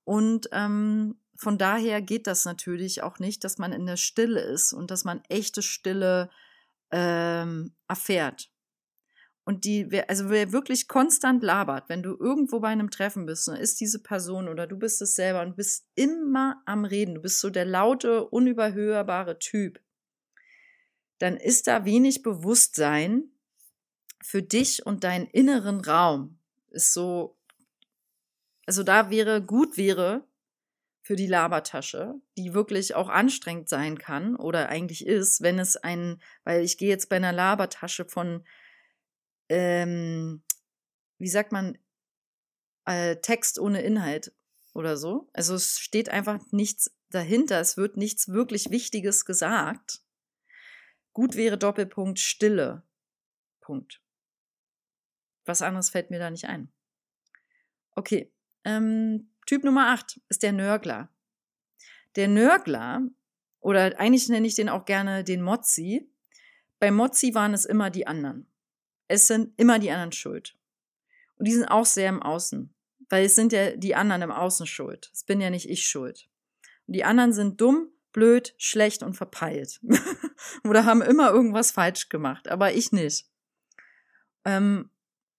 Und 0.05 0.49
ähm, 0.53 1.19
von 1.37 1.59
daher 1.59 2.01
geht 2.03 2.27
das 2.27 2.45
natürlich 2.45 3.03
auch 3.03 3.19
nicht, 3.19 3.43
dass 3.45 3.59
man 3.59 3.73
in 3.73 3.87
der 3.87 3.97
Stille 3.97 4.41
ist 4.41 4.73
und 4.73 4.91
dass 4.91 5.05
man 5.05 5.23
echte 5.29 5.63
Stille 5.63 6.31
ähm, 6.91 7.75
erfährt. 7.89 8.51
Und 9.47 9.65
die, 9.65 10.03
also 10.09 10.31
wer 10.31 10.53
wirklich 10.53 10.89
konstant 10.89 11.43
labert, 11.43 11.89
wenn 11.89 12.03
du 12.03 12.17
irgendwo 12.19 12.61
bei 12.61 12.69
einem 12.69 12.91
Treffen 12.91 13.27
bist, 13.27 13.47
dann 13.47 13.57
ist 13.57 13.79
diese 13.79 14.03
Person 14.03 14.49
oder 14.49 14.67
du 14.67 14.79
bist 14.79 15.03
es 15.03 15.15
selber 15.15 15.43
und 15.43 15.57
bist 15.57 15.87
immer 15.95 16.63
am 16.65 16.87
Reden, 16.87 17.17
du 17.17 17.21
bist 17.21 17.41
so 17.41 17.51
der 17.51 17.67
laute, 17.67 18.25
unüberhörbare 18.25 19.39
Typ, 19.39 19.81
dann 21.19 21.37
ist 21.37 21.67
da 21.67 21.85
wenig 21.85 22.23
Bewusstsein 22.23 23.25
für 24.23 24.43
dich 24.43 24.87
und 24.87 25.05
deinen 25.05 25.27
inneren 25.27 25.81
Raum. 25.81 26.39
Ist 26.71 26.95
so, 26.95 27.37
also 28.67 28.83
da 28.83 29.11
wäre, 29.11 29.43
gut 29.43 29.77
wäre, 29.77 30.27
für 31.05 31.17
die 31.17 31.27
Labertasche, 31.27 32.15
die 32.39 32.55
wirklich 32.55 32.95
auch 32.95 33.11
anstrengend 33.11 33.69
sein 33.69 33.99
kann 33.99 34.37
oder 34.37 34.71
eigentlich 34.71 35.07
ist, 35.07 35.43
wenn 35.43 35.59
es 35.59 35.77
ein, 35.77 36.21
weil 36.45 36.65
ich 36.65 36.79
gehe 36.79 36.89
jetzt 36.89 37.11
bei 37.11 37.17
einer 37.17 37.33
Labertasche 37.33 38.07
von, 38.07 38.43
ähm, 39.51 40.43
wie 41.19 41.29
sagt 41.29 41.53
man, 41.53 41.77
äh, 42.87 43.17
Text 43.17 43.59
ohne 43.59 43.83
Inhalt. 43.83 44.33
oder 44.73 44.97
so. 44.97 45.29
Also 45.33 45.55
es 45.55 45.79
steht 45.79 46.09
einfach 46.09 46.41
nichts 46.51 46.91
dahinter. 47.11 47.61
Es 47.61 47.77
wird 47.77 47.97
nichts 47.97 48.29
wirklich 48.29 48.71
Wichtiges 48.71 49.25
gesagt. 49.25 50.03
Gut 51.13 51.37
wäre 51.37 51.57
Doppelpunkt 51.57 52.19
Stille. 52.19 52.83
Punkt. 53.61 54.03
Was 55.45 55.63
anderes 55.63 55.91
fällt 55.91 56.11
mir 56.11 56.19
da 56.19 56.31
nicht 56.31 56.47
ein. 56.47 56.73
Okay. 57.95 58.34
Ähm, 58.65 59.31
typ 59.47 59.65
Nummer 59.65 59.89
8 59.89 60.21
ist 60.29 60.43
der 60.43 60.53
Nörgler. 60.53 61.09
Der 62.17 62.29
Nörgler, 62.29 63.03
oder 63.61 63.99
eigentlich 63.99 64.29
nenne 64.29 64.47
ich 64.47 64.55
den 64.55 64.69
auch 64.69 64.85
gerne 64.85 65.25
den 65.25 65.43
Mozzi. 65.43 66.11
Bei 66.79 66.91
Mozzi 66.91 67.35
waren 67.35 67.55
es 67.55 67.65
immer 67.65 67.91
die 67.91 68.07
anderen. 68.07 68.47
Es 69.09 69.27
sind 69.27 69.59
immer 69.59 69.79
die 69.79 69.91
anderen 69.91 70.13
schuld. 70.13 70.57
Und 71.37 71.49
die 71.49 71.53
sind 71.53 71.67
auch 71.67 71.87
sehr 71.87 72.09
im 72.09 72.23
Außen. 72.23 72.75
Weil 73.09 73.25
es 73.25 73.35
sind 73.35 73.53
ja 73.53 73.77
die 73.77 73.95
anderen 73.95 74.23
im 74.23 74.31
Außen 74.31 74.67
schuld. 74.67 75.11
Es 75.13 75.25
bin 75.25 75.41
ja 75.41 75.51
nicht 75.51 75.69
ich 75.69 75.87
schuld. 75.87 76.29
Und 76.87 76.95
die 76.95 77.05
anderen 77.05 77.33
sind 77.33 77.61
dumm, 77.61 77.89
blöd, 78.13 78.55
schlecht 78.59 79.03
und 79.03 79.15
verpeilt. 79.15 79.81
Oder 80.65 80.85
haben 80.85 81.03
immer 81.03 81.31
irgendwas 81.31 81.71
falsch 81.71 82.09
gemacht, 82.09 82.49
aber 82.49 82.73
ich 82.73 82.93
nicht. 82.93 83.27
Ähm, 84.45 84.91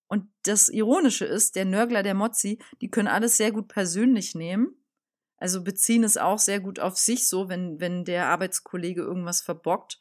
und 0.07 0.29
das 0.43 0.69
Ironische 0.69 1.25
ist, 1.25 1.55
der 1.55 1.65
Nörgler, 1.65 2.03
der 2.03 2.13
Mozzi, 2.13 2.59
die 2.81 2.89
können 2.89 3.07
alles 3.07 3.37
sehr 3.37 3.51
gut 3.51 3.67
persönlich 3.67 4.35
nehmen. 4.35 4.75
Also 5.37 5.63
beziehen 5.63 6.03
es 6.03 6.17
auch 6.17 6.39
sehr 6.39 6.59
gut 6.59 6.79
auf 6.79 6.97
sich 6.97 7.27
so, 7.27 7.49
wenn, 7.49 7.79
wenn 7.79 8.05
der 8.05 8.27
Arbeitskollege 8.27 9.01
irgendwas 9.01 9.41
verbockt. 9.41 9.99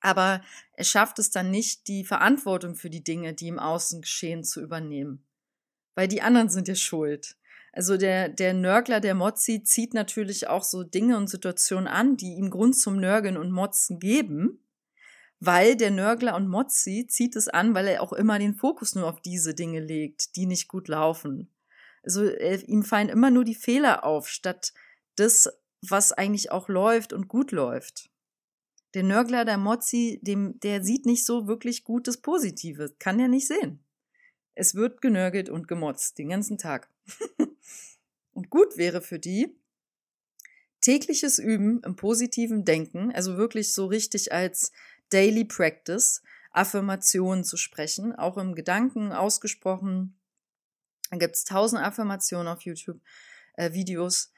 Aber 0.00 0.42
er 0.74 0.84
schafft 0.84 1.18
es 1.18 1.30
dann 1.30 1.50
nicht, 1.50 1.88
die 1.88 2.04
Verantwortung 2.04 2.76
für 2.76 2.90
die 2.90 3.02
Dinge, 3.02 3.34
die 3.34 3.48
im 3.48 3.58
Außen 3.58 4.02
geschehen, 4.02 4.44
zu 4.44 4.60
übernehmen. 4.60 5.26
Weil 5.94 6.06
die 6.06 6.22
anderen 6.22 6.50
sind 6.50 6.68
ja 6.68 6.76
schuld. 6.76 7.36
Also 7.72 7.96
der, 7.96 8.28
der 8.28 8.54
Nörgler, 8.54 9.00
der 9.00 9.14
Mozzi, 9.14 9.64
zieht 9.64 9.94
natürlich 9.94 10.46
auch 10.46 10.62
so 10.62 10.84
Dinge 10.84 11.16
und 11.16 11.28
Situationen 11.28 11.88
an, 11.88 12.16
die 12.16 12.34
ihm 12.34 12.50
Grund 12.50 12.76
zum 12.76 13.00
Nörgeln 13.00 13.36
und 13.36 13.50
Motzen 13.50 13.98
geben 13.98 14.60
weil 15.40 15.76
der 15.76 15.90
Nörgler 15.90 16.34
und 16.34 16.48
Mozzi 16.48 17.06
zieht 17.08 17.36
es 17.36 17.48
an, 17.48 17.74
weil 17.74 17.86
er 17.86 18.02
auch 18.02 18.12
immer 18.12 18.38
den 18.38 18.54
Fokus 18.54 18.94
nur 18.94 19.08
auf 19.08 19.20
diese 19.20 19.54
Dinge 19.54 19.80
legt, 19.80 20.36
die 20.36 20.46
nicht 20.46 20.68
gut 20.68 20.88
laufen. 20.88 21.50
Also 22.02 22.24
äh, 22.24 22.60
ihm 22.66 22.82
fallen 22.82 23.08
immer 23.08 23.30
nur 23.30 23.44
die 23.44 23.54
Fehler 23.54 24.04
auf, 24.04 24.28
statt 24.28 24.72
das, 25.16 25.48
was 25.80 26.12
eigentlich 26.12 26.50
auch 26.50 26.68
läuft 26.68 27.12
und 27.12 27.28
gut 27.28 27.52
läuft. 27.52 28.10
Der 28.94 29.02
Nörgler, 29.02 29.44
der 29.44 29.58
Mozzi, 29.58 30.18
dem, 30.22 30.58
der 30.60 30.82
sieht 30.82 31.06
nicht 31.06 31.24
so 31.24 31.46
wirklich 31.46 31.84
gutes 31.84 32.16
Positive, 32.16 32.94
kann 32.98 33.20
er 33.20 33.28
nicht 33.28 33.46
sehen. 33.46 33.80
Es 34.54 34.74
wird 34.74 35.02
genörgelt 35.02 35.50
und 35.50 35.68
gemotzt 35.68 36.18
den 36.18 36.30
ganzen 36.30 36.58
Tag. 36.58 36.88
und 38.32 38.50
gut 38.50 38.76
wäre 38.76 39.02
für 39.02 39.18
die 39.18 39.54
tägliches 40.80 41.38
Üben 41.38 41.82
im 41.84 41.96
positiven 41.96 42.64
Denken, 42.64 43.12
also 43.12 43.36
wirklich 43.36 43.72
so 43.72 43.86
richtig 43.86 44.32
als 44.32 44.72
Daily 45.10 45.44
Practice, 45.44 46.22
Affirmationen 46.50 47.44
zu 47.44 47.56
sprechen, 47.56 48.14
auch 48.14 48.36
im 48.36 48.54
Gedanken 48.54 49.12
ausgesprochen. 49.12 50.18
Da 51.10 51.16
gibt 51.16 51.36
es 51.36 51.44
tausend 51.44 51.82
Affirmationen 51.82 52.48
auf 52.48 52.62
YouTube, 52.62 53.00
äh, 53.54 53.72
Videos. 53.72 54.32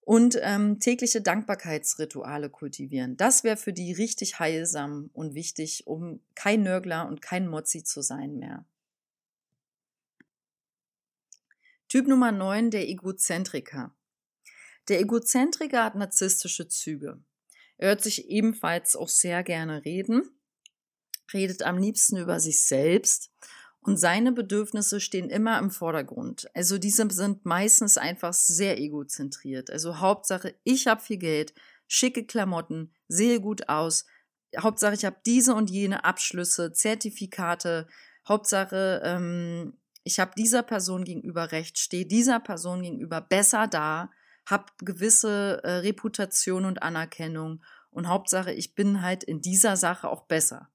Und 0.00 0.38
ähm, 0.42 0.80
tägliche 0.80 1.22
Dankbarkeitsrituale 1.22 2.50
kultivieren. 2.50 3.16
Das 3.16 3.42
wäre 3.42 3.56
für 3.56 3.72
die 3.72 3.92
richtig 3.92 4.38
heilsam 4.38 5.08
und 5.14 5.34
wichtig, 5.34 5.86
um 5.86 6.20
kein 6.34 6.62
Nörgler 6.62 7.08
und 7.08 7.22
kein 7.22 7.48
Mozzi 7.48 7.84
zu 7.84 8.02
sein 8.02 8.36
mehr. 8.36 8.66
Typ 11.88 12.06
Nummer 12.06 12.32
9, 12.32 12.70
der 12.70 12.86
Egozentriker. 12.88 13.94
Der 14.88 15.00
Egozentriker 15.00 15.84
hat 15.84 15.94
narzisstische 15.94 16.68
Züge. 16.68 17.22
Er 17.76 17.88
hört 17.88 18.02
sich 18.02 18.28
ebenfalls 18.28 18.96
auch 18.96 19.08
sehr 19.08 19.42
gerne 19.42 19.84
reden, 19.84 20.22
redet 21.32 21.62
am 21.62 21.78
liebsten 21.78 22.16
über 22.16 22.40
sich 22.40 22.64
selbst 22.64 23.30
und 23.80 23.98
seine 23.98 24.32
Bedürfnisse 24.32 24.98
stehen 24.98 25.28
immer 25.28 25.58
im 25.58 25.70
Vordergrund. 25.70 26.48
Also 26.54 26.78
diese 26.78 27.06
sind 27.10 27.44
meistens 27.44 27.98
einfach 27.98 28.32
sehr 28.32 28.78
egozentriert. 28.78 29.70
Also 29.70 30.00
Hauptsache, 30.00 30.54
ich 30.64 30.86
habe 30.86 31.02
viel 31.02 31.18
Geld, 31.18 31.52
schicke 31.86 32.24
Klamotten, 32.24 32.94
sehe 33.08 33.40
gut 33.40 33.68
aus. 33.68 34.06
Hauptsache, 34.56 34.94
ich 34.94 35.04
habe 35.04 35.16
diese 35.26 35.54
und 35.54 35.68
jene 35.68 36.04
Abschlüsse, 36.04 36.72
Zertifikate. 36.72 37.86
Hauptsache, 38.26 39.02
ähm, 39.04 39.76
ich 40.02 40.18
habe 40.18 40.32
dieser 40.34 40.62
Person 40.62 41.04
gegenüber 41.04 41.52
recht, 41.52 41.78
stehe 41.78 42.06
dieser 42.06 42.40
Person 42.40 42.82
gegenüber 42.82 43.20
besser 43.20 43.66
da 43.66 44.10
habe 44.46 44.66
gewisse 44.78 45.60
äh, 45.64 45.70
Reputation 45.78 46.64
und 46.64 46.82
Anerkennung 46.82 47.62
und 47.90 48.08
Hauptsache, 48.08 48.52
ich 48.52 48.74
bin 48.74 49.02
halt 49.02 49.24
in 49.24 49.40
dieser 49.40 49.76
Sache 49.76 50.08
auch 50.08 50.26
besser. 50.26 50.70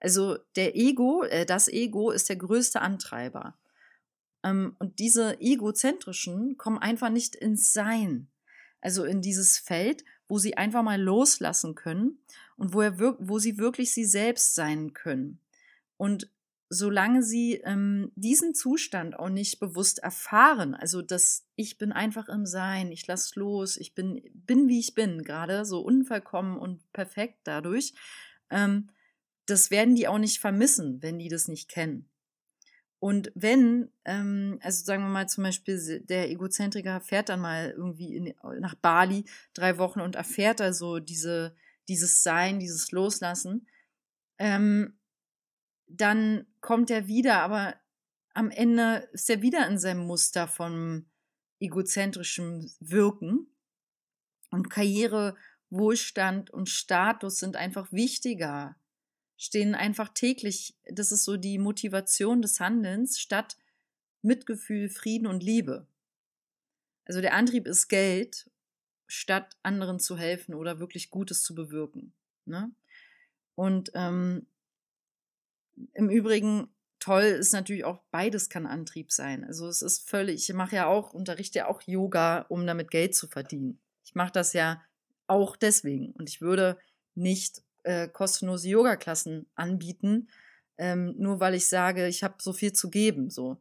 Also 0.00 0.38
der 0.54 0.76
Ego, 0.76 1.24
äh, 1.24 1.46
das 1.46 1.68
Ego 1.68 2.10
ist 2.10 2.28
der 2.28 2.36
größte 2.36 2.80
Antreiber. 2.80 3.58
Ähm, 4.42 4.76
und 4.78 4.98
diese 4.98 5.40
egozentrischen 5.40 6.56
kommen 6.56 6.78
einfach 6.78 7.10
nicht 7.10 7.34
ins 7.34 7.72
Sein. 7.72 8.28
Also 8.80 9.04
in 9.04 9.22
dieses 9.22 9.58
Feld, 9.58 10.04
wo 10.28 10.38
sie 10.38 10.56
einfach 10.56 10.82
mal 10.82 11.00
loslassen 11.00 11.74
können 11.74 12.18
und 12.56 12.72
wo, 12.72 12.82
er 12.82 12.98
wo 12.98 13.38
sie 13.38 13.58
wirklich 13.58 13.92
sie 13.92 14.04
selbst 14.04 14.54
sein 14.54 14.92
können. 14.92 15.40
Und 15.96 16.30
solange 16.68 17.22
sie 17.22 17.54
ähm, 17.64 18.10
diesen 18.16 18.54
Zustand 18.54 19.18
auch 19.18 19.28
nicht 19.28 19.60
bewusst 19.60 20.00
erfahren, 20.00 20.74
also 20.74 21.00
dass 21.02 21.46
ich 21.54 21.78
bin 21.78 21.92
einfach 21.92 22.28
im 22.28 22.46
Sein, 22.46 22.90
ich 22.90 23.06
lass 23.06 23.34
los, 23.36 23.76
ich 23.76 23.94
bin, 23.94 24.22
bin 24.32 24.68
wie 24.68 24.80
ich 24.80 24.94
bin, 24.94 25.22
gerade 25.22 25.64
so 25.64 25.80
unvollkommen 25.80 26.58
und 26.58 26.92
perfekt 26.92 27.38
dadurch, 27.44 27.94
ähm, 28.50 28.88
das 29.46 29.70
werden 29.70 29.94
die 29.94 30.08
auch 30.08 30.18
nicht 30.18 30.40
vermissen, 30.40 31.02
wenn 31.02 31.18
die 31.18 31.28
das 31.28 31.46
nicht 31.46 31.68
kennen. 31.68 32.08
Und 32.98 33.30
wenn, 33.34 33.90
ähm, 34.04 34.58
also 34.62 34.84
sagen 34.84 35.02
wir 35.02 35.08
mal 35.08 35.28
zum 35.28 35.44
Beispiel, 35.44 36.00
der 36.00 36.30
Egozentriker 36.30 37.00
fährt 37.00 37.28
dann 37.28 37.40
mal 37.40 37.70
irgendwie 37.76 38.16
in, 38.16 38.34
nach 38.58 38.74
Bali 38.74 39.24
drei 39.54 39.78
Wochen 39.78 40.00
und 40.00 40.16
erfährt 40.16 40.60
da 40.60 40.72
so 40.72 40.98
diese, 40.98 41.54
dieses 41.88 42.22
Sein, 42.22 42.58
dieses 42.58 42.90
Loslassen, 42.90 43.68
ähm, 44.38 44.94
dann 45.88 46.46
kommt 46.60 46.90
er 46.90 47.06
wieder, 47.06 47.40
aber 47.40 47.76
am 48.34 48.50
Ende 48.50 49.08
ist 49.12 49.30
er 49.30 49.42
wieder 49.42 49.66
in 49.68 49.78
seinem 49.78 50.06
Muster 50.06 50.46
von 50.48 51.06
egozentrischem 51.60 52.70
Wirken. 52.80 53.46
Und 54.50 54.68
Karriere, 54.68 55.36
Wohlstand 55.70 56.50
und 56.50 56.68
Status 56.68 57.38
sind 57.38 57.56
einfach 57.56 57.92
wichtiger, 57.92 58.76
stehen 59.36 59.74
einfach 59.74 60.10
täglich, 60.10 60.76
das 60.84 61.12
ist 61.12 61.24
so 61.24 61.36
die 61.36 61.58
Motivation 61.58 62.42
des 62.42 62.60
Handelns, 62.60 63.18
statt 63.18 63.56
Mitgefühl, 64.22 64.88
Frieden 64.88 65.26
und 65.26 65.42
Liebe. 65.42 65.86
Also 67.04 67.20
der 67.20 67.34
Antrieb 67.34 67.66
ist 67.66 67.88
Geld, 67.88 68.50
statt 69.06 69.56
anderen 69.62 70.00
zu 70.00 70.16
helfen 70.16 70.54
oder 70.54 70.78
wirklich 70.80 71.10
Gutes 71.10 71.42
zu 71.42 71.54
bewirken. 71.54 72.12
Ne? 72.44 72.70
Und 73.54 73.90
ähm, 73.94 74.46
im 75.94 76.10
Übrigen 76.10 76.68
toll 76.98 77.24
ist 77.24 77.52
natürlich 77.52 77.84
auch 77.84 78.02
beides 78.10 78.48
kann 78.48 78.66
Antrieb 78.66 79.12
sein. 79.12 79.44
Also 79.44 79.68
es 79.68 79.82
ist 79.82 80.08
völlig, 80.08 80.48
ich 80.48 80.54
mache 80.54 80.76
ja 80.76 80.86
auch, 80.86 81.12
unterrichte 81.12 81.60
ja 81.60 81.68
auch 81.68 81.82
Yoga, 81.82 82.46
um 82.48 82.66
damit 82.66 82.90
Geld 82.90 83.14
zu 83.14 83.28
verdienen. 83.28 83.80
Ich 84.04 84.14
mache 84.14 84.32
das 84.32 84.52
ja 84.52 84.82
auch 85.26 85.56
deswegen. 85.56 86.12
Und 86.12 86.28
ich 86.28 86.40
würde 86.40 86.78
nicht 87.14 87.62
äh, 87.84 88.08
kostenlose 88.08 88.68
Yoga-Klassen 88.68 89.46
anbieten, 89.54 90.28
ähm, 90.78 91.14
nur 91.18 91.40
weil 91.40 91.54
ich 91.54 91.68
sage, 91.68 92.06
ich 92.06 92.22
habe 92.22 92.36
so 92.38 92.52
viel 92.52 92.72
zu 92.72 92.90
geben. 92.90 93.30
So. 93.30 93.60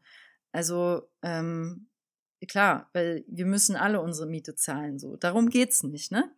Also 0.51 1.09
ähm, 1.21 1.87
klar, 2.47 2.89
weil 2.93 3.23
wir 3.27 3.45
müssen 3.45 3.75
alle 3.75 4.01
unsere 4.01 4.27
Miete 4.27 4.55
zahlen. 4.55 4.99
So. 4.99 5.15
Darum 5.17 5.49
geht's 5.49 5.83
nicht, 5.83 6.11
ne? 6.11 6.31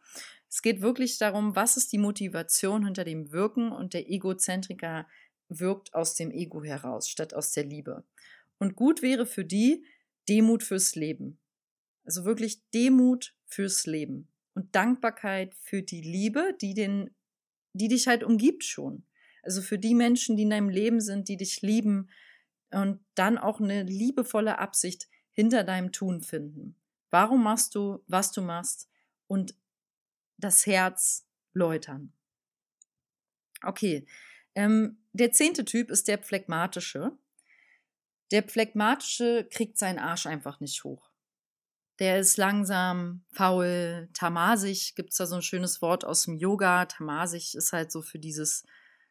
Es 0.50 0.62
geht 0.62 0.82
wirklich 0.82 1.18
darum, 1.18 1.56
was 1.56 1.76
ist 1.76 1.92
die 1.92 1.98
Motivation 1.98 2.86
hinter 2.86 3.04
dem 3.04 3.32
Wirken 3.32 3.72
und 3.72 3.94
der 3.94 4.10
Egozentriker 4.10 5.06
wirkt 5.50 5.94
aus 5.94 6.16
dem 6.16 6.32
Ego 6.32 6.64
heraus, 6.64 7.10
statt 7.10 7.34
aus 7.34 7.52
der 7.52 7.66
Liebe. 7.66 8.04
Und 8.60 8.76
gut 8.76 9.02
wäre 9.02 9.26
für 9.26 9.46
die 9.46 9.86
Demut 10.28 10.64
fürs 10.64 10.96
Leben. 10.96 11.38
Also 12.06 12.26
wirklich 12.26 12.62
Demut 12.72 13.36
fürs 13.46 13.86
Leben 13.86 14.28
und 14.54 14.76
Dankbarkeit 14.76 15.54
für 15.56 15.84
die 15.84 16.02
Liebe, 16.02 16.58
die 16.62 16.74
den, 16.74 17.12
die 17.74 17.88
dich 17.88 18.08
halt 18.08 18.24
umgibt 18.24 18.64
schon. 18.64 19.04
Also 19.44 19.62
für 19.62 19.78
die 19.78 19.94
Menschen, 19.94 20.36
die 20.36 20.44
in 20.44 20.50
deinem 20.50 20.70
Leben 20.70 21.00
sind, 21.00 21.30
die 21.30 21.38
dich 21.38 21.62
lieben 21.62 22.10
und 22.72 23.00
dann 23.16 23.38
auch 23.38 23.62
eine 23.62 23.84
liebevolle 23.84 24.60
Absicht 24.60 25.08
hinter 25.32 25.64
deinem 25.64 25.92
Tun 25.92 26.22
finden. 26.22 26.76
Warum 27.12 27.44
machst 27.44 27.76
du, 27.76 28.04
was 28.08 28.32
du 28.32 28.42
machst 28.42 28.90
und 29.28 29.56
das 30.38 30.66
Herz 30.66 31.26
läutern? 31.54 32.12
Okay, 33.64 34.06
ähm, 34.58 34.98
der 35.14 35.32
zehnte 35.32 35.66
Typ 35.66 35.92
ist 35.92 36.08
der 36.08 36.18
phlegmatische. 36.18 37.12
Der 38.32 38.42
phlegmatische 38.42 39.48
kriegt 39.52 39.78
seinen 39.78 40.00
Arsch 40.00 40.26
einfach 40.26 40.60
nicht 40.60 40.84
hoch. 40.84 41.12
Der 42.00 42.20
ist 42.20 42.38
langsam, 42.38 43.24
faul, 43.32 44.10
tamasig. 44.14 44.96
Gibt 44.96 45.12
es 45.12 45.18
da 45.18 45.28
so 45.28 45.36
ein 45.36 45.44
schönes 45.44 45.84
Wort 45.84 46.06
aus 46.06 46.24
dem 46.24 46.38
Yoga? 46.38 46.86
Tamasig 46.86 47.54
ist 47.54 47.72
halt 47.72 47.92
so 47.92 48.02
für 48.02 48.18
dieses, 48.18 48.64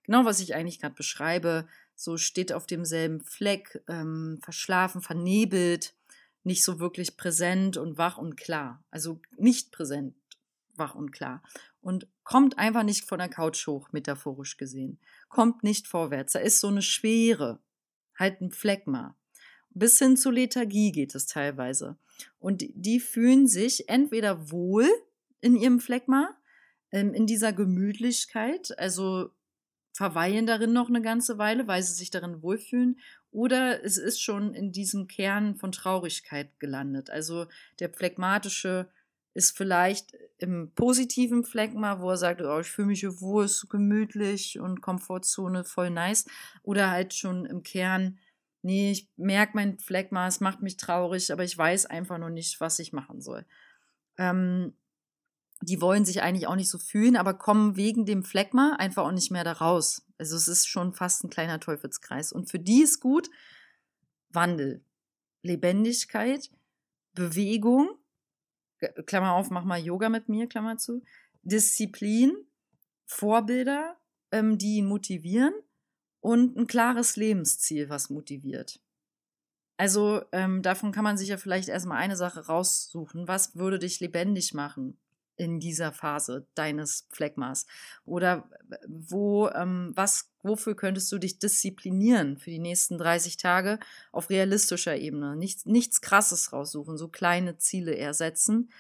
genau 0.03 0.25
was 0.25 0.41
ich 0.41 0.57
eigentlich 0.57 0.81
gerade 0.81 0.97
beschreibe, 0.97 1.69
so 1.95 2.17
steht 2.17 2.53
auf 2.53 2.67
demselben 2.67 3.21
Fleck, 3.21 3.83
ähm, 3.89 4.41
verschlafen, 4.43 5.01
vernebelt, 5.01 5.95
nicht 6.43 6.65
so 6.65 6.81
wirklich 6.81 7.17
präsent 7.17 7.77
und 7.77 7.99
wach 7.99 8.19
und 8.19 8.37
klar. 8.37 8.83
Also 8.91 9.21
nicht 9.39 9.71
präsent, 9.71 10.17
wach 10.79 10.95
und 10.95 11.13
klar. 11.13 11.43
Und 11.81 12.09
kommt 12.25 12.59
einfach 12.59 12.83
nicht 12.83 13.05
von 13.05 13.19
der 13.19 13.29
Couch 13.29 13.67
hoch, 13.67 13.93
metaphorisch 13.93 14.57
gesehen. 14.57 14.99
Kommt 15.29 15.63
nicht 15.63 15.87
vorwärts. 15.87 16.33
Da 16.33 16.41
ist 16.41 16.61
so 16.61 16.69
eine 16.69 16.83
Schwere. 16.83 17.61
Halt 18.19 18.41
ein 18.41 18.51
Phlegma. 18.51 19.17
Bis 19.71 19.99
hin 19.99 20.17
zur 20.17 20.33
Lethargie 20.33 20.91
geht 20.91 21.15
es 21.15 21.27
teilweise. 21.27 21.99
Und 22.39 22.65
die 22.75 23.01
fühlen 23.01 23.47
sich 23.47 23.89
entweder 23.89 24.51
wohl 24.51 24.89
in 25.41 25.55
ihrem 25.55 25.81
Phlegma, 25.81 26.35
ähm, 26.93 27.13
in 27.13 27.27
dieser 27.27 27.53
Gemütlichkeit, 27.53 28.79
also 28.79 29.31
verweilen 29.93 30.47
darin 30.47 30.73
noch 30.73 30.89
eine 30.89 31.03
ganze 31.03 31.39
Weile, 31.39 31.67
weil 31.67 31.83
sie 31.83 31.95
sich 31.95 32.11
darin 32.11 32.43
wohlfühlen, 32.43 32.99
oder 33.31 33.85
es 33.85 33.97
ist 33.97 34.21
schon 34.21 34.55
in 34.55 34.73
diesem 34.73 35.09
Kern 35.09 35.57
von 35.57 35.73
Traurigkeit 35.73 36.59
gelandet. 36.59 37.11
Also 37.11 37.47
der 37.81 37.91
phlegmatische 37.91 38.89
ist 39.37 39.57
vielleicht 39.57 40.17
im 40.39 40.73
positiven 40.75 41.45
Phlegma, 41.45 42.01
wo 42.01 42.11
er 42.11 42.17
sagt, 42.17 42.41
oh, 42.41 42.59
ich 42.59 42.69
fühle 42.69 42.89
mich 42.89 43.01
hier 43.01 43.21
wohl, 43.21 43.45
ist 43.45 43.69
gemütlich 43.69 44.59
und 44.59 44.81
Komfortzone 44.81 45.65
voll 45.65 45.91
nice, 45.91 46.25
oder 46.63 46.91
halt 46.91 47.13
schon 47.13 47.45
im 47.45 47.63
Kern, 47.63 48.19
nee, 48.63 48.93
ich 48.93 49.11
merke 49.17 49.53
mein 49.55 49.79
Phlegma, 49.79 50.27
es 50.27 50.41
macht 50.41 50.63
mich 50.63 50.79
traurig, 50.79 51.33
aber 51.33 51.45
ich 51.45 51.57
weiß 51.57 51.85
einfach 51.87 52.17
noch 52.17 52.31
nicht, 52.31 52.61
was 52.61 52.79
ich 52.79 52.95
machen 52.95 53.21
soll. 53.21 53.45
Ähm, 54.17 54.73
die 55.61 55.81
wollen 55.83 56.05
sich 56.07 56.23
eigentlich 56.23 56.47
auch 56.47 56.57
nicht 56.57 56.71
so 56.71 56.79
fühlen, 56.79 57.17
aber 57.17 57.35
kommen 57.35 57.77
wegen 57.77 58.07
dem 58.07 58.25
Phlegma 58.25 58.77
einfach 58.79 59.05
auch 59.05 59.13
nicht 59.13 59.31
mehr 59.31 59.45
da 59.45 59.53
raus. 59.53 60.07
Also 60.19 60.37
es 60.37 60.49
ist 60.49 60.67
schon 60.67 60.95
fast 60.95 61.25
ein 61.25 61.31
kleiner 61.31 61.61
Teufelskreis. 61.61 62.33
Und 62.33 62.51
für 62.51 62.59
die 62.59 62.83
ist 62.83 63.01
gut 63.01 63.31
Wandel, 64.31 64.83
Lebendigkeit, 65.43 66.51
Bewegung, 67.15 67.89
Klammer 69.07 69.35
auf, 69.35 69.51
mach 69.51 69.65
mal 69.65 69.79
Yoga 69.79 70.09
mit 70.09 70.29
mir, 70.29 70.49
Klammer 70.49 70.77
zu, 70.77 71.03
Disziplin, 71.43 72.37
Vorbilder, 73.07 73.97
ähm, 74.33 74.59
die 74.59 74.77
ihn 74.77 74.87
motivieren 74.87 75.55
und 76.21 76.57
ein 76.57 76.67
klares 76.67 77.17
Lebensziel, 77.17 77.89
was 77.89 78.11
motiviert. 78.11 78.81
Also 79.77 80.23
ähm, 80.33 80.63
davon 80.63 80.93
kann 80.93 81.05
man 81.05 81.19
sich 81.19 81.29
ja 81.29 81.37
vielleicht 81.37 81.69
erstmal 81.69 81.99
eine 81.99 82.17
Sache 82.17 82.47
raussuchen. 82.47 83.29
Was 83.29 83.57
würde 83.57 83.79
dich 83.79 84.01
lebendig 84.01 84.55
machen? 84.55 84.99
In 85.37 85.61
dieser 85.61 85.93
Phase 85.93 86.47
deines 86.55 87.07
Phlegmas? 87.11 87.67
Oder 88.05 88.49
wo, 88.87 89.49
ähm, 89.49 89.93
was, 89.95 90.31
wofür 90.43 90.75
könntest 90.75 91.11
du 91.13 91.19
dich 91.19 91.39
disziplinieren 91.39 92.39
für 92.39 92.51
die 92.51 92.59
nächsten 92.59 92.99
30 92.99 93.37
Tage 93.37 93.79
auf 94.13 94.31
realistischer 94.31 94.97
Ebene? 94.97 95.37
Nichts, 95.37 95.67
nichts 95.67 96.01
Krasses 96.01 96.53
raussuchen, 96.53 96.97
so 96.97 97.09
kleine 97.09 97.59
Ziele 97.59 97.97
ersetzen. 97.97 98.71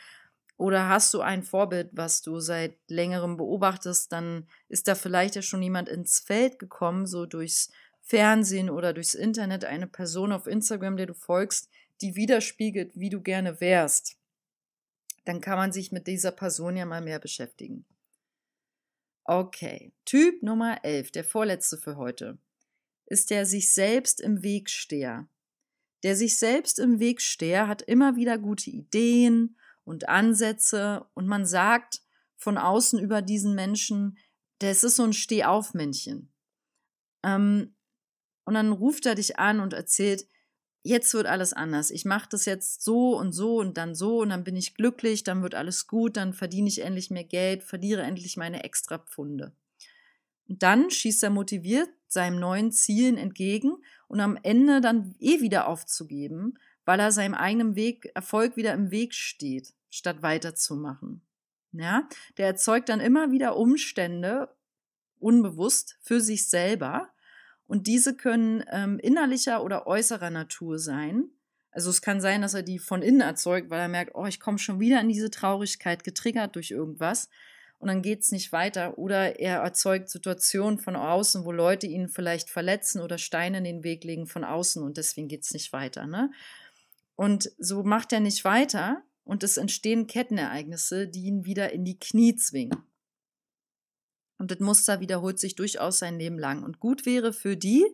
Oder 0.59 0.89
hast 0.89 1.13
du 1.13 1.21
ein 1.21 1.43
Vorbild, 1.43 1.91
was 1.93 2.23
du 2.23 2.41
seit 2.41 2.77
längerem 2.89 3.37
beobachtest, 3.37 4.11
dann 4.11 4.49
ist 4.69 4.89
da 4.89 4.95
vielleicht 4.95 5.37
ja 5.37 5.43
schon 5.43 5.63
jemand 5.63 5.89
ins 5.89 6.21
Feld 6.21 6.59
gekommen, 6.59 7.07
so 7.07 7.27
durchs 7.27 7.71
Fernsehen 8.01 8.71
oder 8.71 8.95
durchs 8.95 9.15
Internet, 9.15 9.65
eine 9.65 9.87
Person 9.87 10.33
auf 10.33 10.47
Instagram, 10.47 10.97
der 10.97 11.07
du 11.07 11.15
folgst, 11.15 11.69
die 12.01 12.15
widerspiegelt, 12.17 12.93
wie 12.95 13.11
du 13.11 13.21
gerne 13.21 13.61
wärst 13.61 14.17
dann 15.27 15.41
kann 15.41 15.59
man 15.59 15.73
sich 15.73 15.93
mit 15.93 16.07
dieser 16.07 16.31
Person 16.31 16.77
ja 16.77 16.87
mal 16.87 17.03
mehr 17.03 17.19
beschäftigen. 17.19 17.85
Okay, 19.25 19.93
Typ 20.05 20.43
Nummer 20.43 20.85
11, 20.85 21.11
der 21.11 21.25
vorletzte 21.25 21.77
für 21.77 21.97
heute, 21.97 22.39
ist 23.07 23.31
der 23.31 23.45
sich 23.45 23.75
selbst 23.75 24.21
im 24.21 24.43
Weg 24.45 24.71
steher. 24.71 25.29
Der 26.05 26.15
sich 26.15 26.39
selbst 26.39 26.79
im 26.79 27.01
Weg 27.01 27.21
steher 27.21 27.67
hat 27.67 27.83
immer 27.83 28.15
wieder 28.15 28.39
gute 28.39 28.71
Ideen 28.71 29.59
und 29.83 30.09
Ansätze 30.09 31.07
und 31.15 31.27
man 31.27 31.45
sagt 31.45 32.03
von 32.37 32.57
außen 32.57 33.01
über 33.01 33.21
diesen 33.21 33.57
Menschen, 33.57 34.19
das 34.61 34.85
ist 34.85 34.97
so 34.97 35.03
ein 35.03 35.13
Stehaufmännchen. 35.13 36.33
Ähm, 37.25 37.75
und 38.45 38.55
dann 38.55 38.71
ruft 38.71 39.07
er 39.07 39.17
dich 39.17 39.41
an 39.41 39.59
und 39.59 39.73
erzählt, 39.73 40.29
jetzt 40.87 41.13
wird 41.15 41.27
alles 41.27 41.53
anders. 41.53 41.91
Ich 41.91 42.05
mache 42.05 42.29
das 42.31 42.45
jetzt 42.45 42.83
so 42.83 43.17
und 43.17 43.33
so 43.33 43.59
und 43.59 43.77
dann 43.77 43.95
so 43.95 44.21
und 44.21 44.31
dann 44.31 44.45
bin 44.45 44.57
ich 44.57 44.75
glücklich, 44.75 45.25
dann 45.25 45.43
wird 45.43 45.55
alles 45.55 45.87
gut, 45.87 46.17
dann 46.17 46.33
verdiene 46.33 46.69
ich 46.69 46.83
endlich 46.83 47.11
mehr 47.11 47.25
Geld, 47.25 47.63
verliere 47.63 48.03
endlich 48.03 48.37
meine 48.37 48.65
Extrapfunde. 48.65 49.53
Und 50.49 50.63
dann 50.63 50.91
schießt 50.91 51.25
er 51.25 51.31
motiviert 51.31 51.89
seinem 52.09 52.39
neuen 52.39 52.73
Zielen 52.73 53.19
entgegen 53.19 53.77
und 54.09 54.21
am 54.21 54.39
Ende 54.43 54.81
dann 54.81 55.15
eh 55.19 55.41
wieder 55.41 55.67
aufzugeben, 55.67 56.59
weil 56.85 57.01
er 57.01 57.11
seinem 57.11 57.35
eigenen 57.35 57.75
Weg, 57.75 58.11
Erfolg 58.15 58.57
wieder 58.57 58.73
im 58.73 58.91
Weg 58.91 59.13
steht, 59.13 59.75
statt 59.91 60.23
weiterzumachen. 60.23 61.21
Ja, 61.73 62.09
der 62.39 62.47
erzeugt 62.47 62.89
dann 62.89 63.01
immer 63.01 63.33
wieder 63.33 63.57
Umstände, 63.57 64.55
unbewusst, 65.19 65.99
für 66.01 66.21
sich 66.21 66.49
selber, 66.49 67.11
und 67.67 67.87
diese 67.87 68.17
können 68.17 68.65
ähm, 68.71 68.99
innerlicher 68.99 69.65
oder 69.65 69.87
äußerer 69.87 70.31
Natur 70.31 70.79
sein. 70.79 71.31
Also 71.71 71.91
es 71.91 72.01
kann 72.01 72.21
sein, 72.21 72.43
dass 72.43 72.55
er 72.55 72.63
die 72.63 72.79
von 72.79 73.03
innen 73.03 73.21
erzeugt, 73.21 73.71
weil 73.71 73.81
er 73.81 73.89
merkt, 73.89 74.15
oh, 74.15 74.27
ich 74.27 74.41
komme 74.41 74.59
schon 74.59 74.81
wieder 74.81 75.01
in 75.01 75.09
diese 75.09 75.31
Traurigkeit, 75.31 76.05
getriggert 76.05 76.55
durch 76.55 76.71
irgendwas. 76.71 77.29
Und 77.79 77.89
dann 77.89 78.01
geht 78.01 78.21
es 78.21 78.33
nicht 78.33 78.53
weiter. 78.53 78.97
Oder 78.97 79.39
er 79.39 79.59
erzeugt 79.59 80.09
Situationen 80.09 80.79
von 80.79 80.97
außen, 80.97 81.45
wo 81.45 81.53
Leute 81.53 81.87
ihn 81.87 82.09
vielleicht 82.09 82.49
verletzen 82.49 83.03
oder 83.03 83.19
Steine 83.19 83.59
in 83.59 83.65
den 83.65 83.85
Weg 83.85 84.05
legen 84.05 84.27
von 84.27 84.45
außen 84.45 84.83
und 84.83 84.97
deswegen 84.97 85.29
geht 85.29 85.43
es 85.43 85.53
nicht 85.53 85.73
weiter. 85.73 86.07
Ne? 86.07 86.31
Und 87.15 87.51
so 87.59 87.83
macht 87.83 88.13
er 88.13 88.21
nicht 88.21 88.45
weiter 88.45 89.03
und 89.25 89.43
es 89.43 89.57
entstehen 89.57 90.07
Kettenereignisse, 90.07 91.09
die 91.09 91.25
ihn 91.25 91.45
wieder 91.45 91.73
in 91.73 91.85
die 91.85 91.99
Knie 91.99 92.37
zwingen. 92.37 92.79
Und 94.39 94.51
das 94.51 94.61
Muster 94.61 95.01
wiederholt 95.01 95.39
sich 95.39 95.55
durchaus 95.55 95.99
sein 95.99 96.19
Leben 96.19 96.39
lang. 96.39 96.63
Und 96.63 96.79
gut 96.81 97.07
wäre 97.07 97.33
für 97.33 97.57
die 97.57 97.85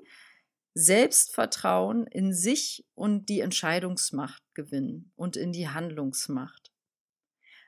Selbstvertrauen 0.75 2.07
in 2.07 2.33
sich 2.33 2.87
und 2.95 3.29
die 3.29 3.41
Entscheidungsmacht 3.41 4.43
gewinnen 4.55 5.13
und 5.17 5.37
in 5.37 5.53
die 5.53 5.69
Handlungsmacht. 5.69 6.73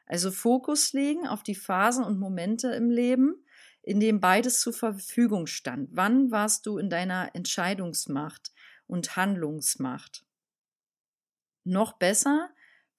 Also 0.07 0.31
Fokus 0.31 0.93
legen 0.93 1.27
auf 1.27 1.43
die 1.43 1.55
Phasen 1.55 2.05
und 2.05 2.19
Momente 2.19 2.69
im 2.69 2.91
Leben, 2.91 3.45
in 3.83 4.01
denen 4.01 4.21
beides 4.21 4.61
zur 4.61 4.73
Verfügung 4.73 5.47
stand. 5.47 5.91
Wann 5.93 6.31
warst 6.31 6.67
du 6.67 6.79
in 6.79 6.89
deiner 6.89 7.35
Entscheidungsmacht 7.35 8.53
und 8.87 9.17
Handlungsmacht? 9.17 10.25
Noch 11.65 11.95
besser, 11.95 12.51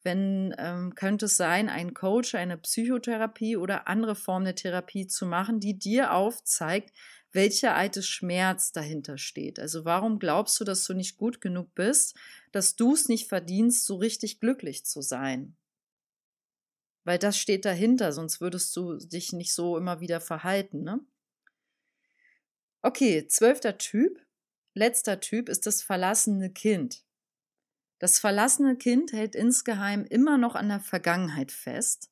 wenn 0.05 0.53
ähm, 0.57 0.95
könnte 0.95 1.25
es 1.25 1.35
sein, 1.35 1.67
einen 1.67 1.93
Coach, 1.93 2.35
eine 2.35 2.57
Psychotherapie 2.57 3.57
oder 3.57 3.87
andere 3.87 4.15
Form 4.15 4.45
der 4.45 4.55
Therapie 4.55 5.07
zu 5.07 5.25
machen, 5.25 5.59
die 5.59 5.77
dir 5.77 6.13
aufzeigt, 6.13 6.95
welcher 7.31 7.75
alte 7.75 8.01
Schmerz 8.01 8.71
dahinter 8.71 9.17
steht. 9.17 9.59
Also 9.59 9.83
warum 9.83 10.19
glaubst 10.19 10.59
du, 10.59 10.63
dass 10.63 10.85
du 10.85 10.93
nicht 10.93 11.17
gut 11.17 11.41
genug 11.41 11.73
bist, 11.75 12.15
dass 12.51 12.75
du 12.75 12.93
es 12.93 13.09
nicht 13.09 13.27
verdienst, 13.27 13.85
so 13.85 13.95
richtig 13.97 14.39
glücklich 14.39 14.85
zu 14.85 15.01
sein? 15.01 15.57
Weil 17.03 17.19
das 17.19 17.37
steht 17.37 17.65
dahinter, 17.65 18.11
sonst 18.13 18.41
würdest 18.41 18.75
du 18.75 18.97
dich 18.97 19.33
nicht 19.33 19.53
so 19.53 19.77
immer 19.77 19.99
wieder 19.99 20.21
verhalten, 20.21 20.83
ne? 20.83 20.99
Okay, 22.81 23.27
zwölfter 23.27 23.77
Typ. 23.77 24.23
Letzter 24.75 25.19
Typ 25.19 25.49
ist 25.49 25.65
das 25.65 25.81
verlassene 25.81 26.51
Kind. 26.51 27.04
Das 27.99 28.19
verlassene 28.19 28.75
Kind 28.75 29.13
hält 29.13 29.35
insgeheim 29.35 30.05
immer 30.05 30.37
noch 30.37 30.55
an 30.55 30.69
der 30.69 30.79
Vergangenheit 30.81 31.51
fest 31.51 32.09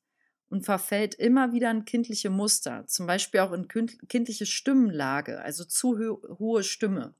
und 0.48 0.64
verfällt 0.64 1.14
immer 1.14 1.52
wieder 1.52 1.70
in 1.70 1.84
kindliche 1.84 2.30
Muster, 2.30 2.86
zum 2.86 3.06
Beispiel 3.06 3.40
auch 3.40 3.52
in 3.52 3.68
kindliche 3.68 4.46
Stimmenlage, 4.46 5.40
also 5.40 5.64
zu 5.64 5.98
hohe 6.38 6.62
Stimme 6.62 7.14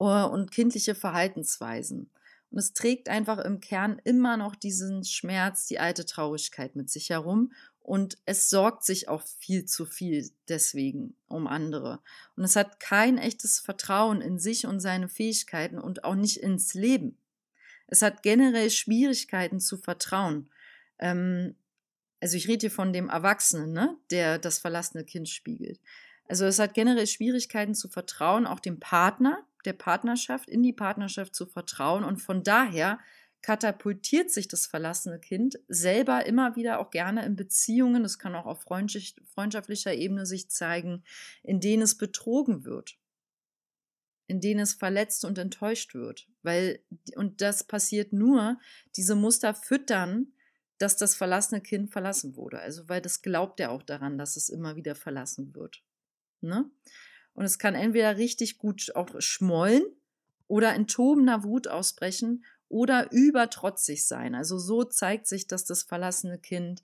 äh, 0.00 0.24
und 0.24 0.50
kindliche 0.50 0.94
Verhaltensweisen. 0.94 2.10
Und 2.50 2.58
es 2.58 2.72
trägt 2.72 3.08
einfach 3.08 3.38
im 3.38 3.60
Kern 3.60 4.00
immer 4.04 4.36
noch 4.36 4.54
diesen 4.54 5.04
Schmerz, 5.04 5.66
die 5.66 5.80
alte 5.80 6.06
Traurigkeit 6.06 6.76
mit 6.76 6.88
sich 6.88 7.10
herum 7.10 7.52
und 7.84 8.16
es 8.24 8.48
sorgt 8.48 8.82
sich 8.82 9.08
auch 9.08 9.22
viel 9.38 9.66
zu 9.66 9.84
viel 9.84 10.30
deswegen 10.48 11.14
um 11.28 11.46
andere. 11.46 12.00
Und 12.34 12.42
es 12.42 12.56
hat 12.56 12.80
kein 12.80 13.18
echtes 13.18 13.60
Vertrauen 13.60 14.22
in 14.22 14.38
sich 14.38 14.66
und 14.66 14.80
seine 14.80 15.10
Fähigkeiten 15.10 15.78
und 15.78 16.02
auch 16.02 16.14
nicht 16.14 16.38
ins 16.38 16.72
Leben. 16.72 17.18
Es 17.86 18.00
hat 18.00 18.22
generell 18.22 18.70
Schwierigkeiten 18.70 19.60
zu 19.60 19.76
vertrauen. 19.76 20.48
Ähm, 20.98 21.56
also 22.22 22.38
ich 22.38 22.48
rede 22.48 22.62
hier 22.62 22.70
von 22.70 22.94
dem 22.94 23.10
Erwachsenen, 23.10 23.74
ne, 23.74 23.98
der 24.10 24.38
das 24.38 24.60
verlassene 24.60 25.04
Kind 25.04 25.28
spiegelt. 25.28 25.78
Also 26.26 26.46
es 26.46 26.58
hat 26.58 26.72
generell 26.72 27.06
Schwierigkeiten 27.06 27.74
zu 27.74 27.90
vertrauen, 27.90 28.46
auch 28.46 28.60
dem 28.60 28.80
Partner, 28.80 29.44
der 29.66 29.74
Partnerschaft, 29.74 30.48
in 30.48 30.62
die 30.62 30.72
Partnerschaft 30.72 31.34
zu 31.34 31.44
vertrauen 31.44 32.02
und 32.02 32.16
von 32.22 32.42
daher 32.42 32.98
katapultiert 33.44 34.30
sich 34.30 34.48
das 34.48 34.64
verlassene 34.64 35.20
Kind 35.20 35.58
selber 35.68 36.24
immer 36.24 36.56
wieder 36.56 36.78
auch 36.78 36.88
gerne 36.88 37.26
in 37.26 37.36
Beziehungen, 37.36 38.02
das 38.02 38.18
kann 38.18 38.34
auch 38.34 38.46
auf 38.46 38.62
freundschaftlicher 38.62 39.92
Ebene 39.92 40.24
sich 40.24 40.48
zeigen, 40.48 41.04
in 41.42 41.60
denen 41.60 41.82
es 41.82 41.98
betrogen 41.98 42.64
wird, 42.64 42.96
in 44.28 44.40
denen 44.40 44.60
es 44.60 44.72
verletzt 44.72 45.26
und 45.26 45.36
enttäuscht 45.36 45.92
wird. 45.92 46.26
Weil, 46.42 46.82
und 47.16 47.42
das 47.42 47.64
passiert 47.64 48.14
nur, 48.14 48.58
diese 48.96 49.14
Muster 49.14 49.52
füttern, 49.52 50.32
dass 50.78 50.96
das 50.96 51.14
verlassene 51.14 51.60
Kind 51.60 51.92
verlassen 51.92 52.36
wurde. 52.36 52.60
Also, 52.60 52.88
weil 52.88 53.02
das 53.02 53.20
glaubt 53.20 53.60
er 53.60 53.72
auch 53.72 53.82
daran, 53.82 54.16
dass 54.16 54.36
es 54.36 54.48
immer 54.48 54.74
wieder 54.74 54.94
verlassen 54.94 55.54
wird. 55.54 55.84
Ne? 56.40 56.70
Und 57.34 57.44
es 57.44 57.58
kann 57.58 57.74
entweder 57.74 58.16
richtig 58.16 58.56
gut 58.56 58.90
auch 58.96 59.20
schmollen 59.20 59.84
oder 60.46 60.74
in 60.74 60.86
tobender 60.86 61.44
Wut 61.44 61.68
ausbrechen 61.68 62.42
oder 62.68 63.10
übertrotzig 63.12 64.06
sein. 64.06 64.34
Also 64.34 64.58
so 64.58 64.84
zeigt 64.84 65.26
sich, 65.26 65.46
dass 65.46 65.64
das 65.64 65.82
verlassene 65.82 66.38
Kind 66.38 66.82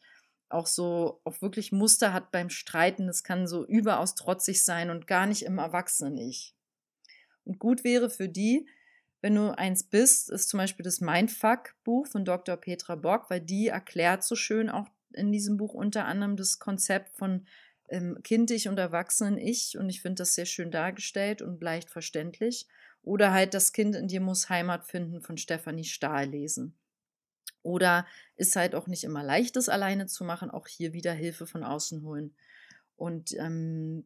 auch 0.48 0.66
so 0.66 1.20
auch 1.24 1.40
wirklich 1.42 1.72
Muster 1.72 2.12
hat 2.12 2.32
beim 2.32 2.50
Streiten. 2.50 3.08
Es 3.08 3.22
kann 3.22 3.46
so 3.46 3.64
überaus 3.66 4.14
trotzig 4.14 4.64
sein 4.64 4.90
und 4.90 5.06
gar 5.06 5.26
nicht 5.26 5.44
im 5.44 5.58
Erwachsenen-Ich. 5.58 6.54
Und 7.44 7.58
gut 7.58 7.84
wäre 7.84 8.10
für 8.10 8.28
die, 8.28 8.68
wenn 9.22 9.34
du 9.34 9.56
eins 9.56 9.84
bist, 9.84 10.30
ist 10.30 10.48
zum 10.48 10.58
Beispiel 10.58 10.84
das 10.84 11.00
Mindfuck-Buch 11.00 12.06
von 12.06 12.24
Dr. 12.24 12.56
Petra 12.56 12.94
Bock, 12.94 13.28
weil 13.28 13.40
die 13.40 13.68
erklärt 13.68 14.24
so 14.24 14.34
schön 14.34 14.70
auch 14.70 14.88
in 15.12 15.30
diesem 15.30 15.56
Buch 15.56 15.74
unter 15.74 16.06
anderem 16.06 16.36
das 16.36 16.58
Konzept 16.58 17.16
von 17.16 17.46
ähm, 17.88 18.18
kindlich 18.22 18.68
und 18.68 18.78
Erwachsenen-Ich. 18.78 19.76
Und 19.78 19.90
ich 19.90 20.00
finde 20.00 20.22
das 20.22 20.34
sehr 20.34 20.46
schön 20.46 20.70
dargestellt 20.70 21.42
und 21.42 21.62
leicht 21.62 21.90
verständlich. 21.90 22.66
Oder 23.02 23.32
halt 23.32 23.54
Das 23.54 23.72
Kind 23.72 23.94
in 23.94 24.08
dir 24.08 24.20
muss 24.20 24.48
Heimat 24.48 24.84
finden 24.84 25.20
von 25.20 25.36
Stefanie 25.36 25.84
Stahl 25.84 26.26
lesen. 26.26 26.76
Oder 27.62 28.06
ist 28.36 28.56
halt 28.56 28.74
auch 28.74 28.86
nicht 28.86 29.04
immer 29.04 29.22
leicht, 29.22 29.56
das 29.56 29.68
alleine 29.68 30.06
zu 30.06 30.24
machen, 30.24 30.50
auch 30.50 30.66
hier 30.66 30.92
wieder 30.92 31.12
Hilfe 31.12 31.46
von 31.46 31.64
außen 31.64 32.02
holen. 32.02 32.34
Und 32.96 33.34
ähm, 33.34 34.04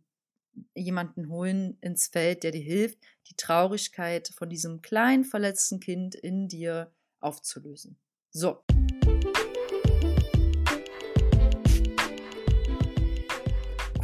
jemanden 0.74 1.28
holen 1.28 1.78
ins 1.80 2.08
Feld, 2.08 2.42
der 2.42 2.52
dir 2.52 2.62
hilft, 2.62 2.98
die 3.28 3.36
Traurigkeit 3.36 4.28
von 4.36 4.48
diesem 4.48 4.82
kleinen 4.82 5.24
verletzten 5.24 5.80
Kind 5.80 6.14
in 6.14 6.48
dir 6.48 6.92
aufzulösen. 7.20 7.96
So. 8.30 8.64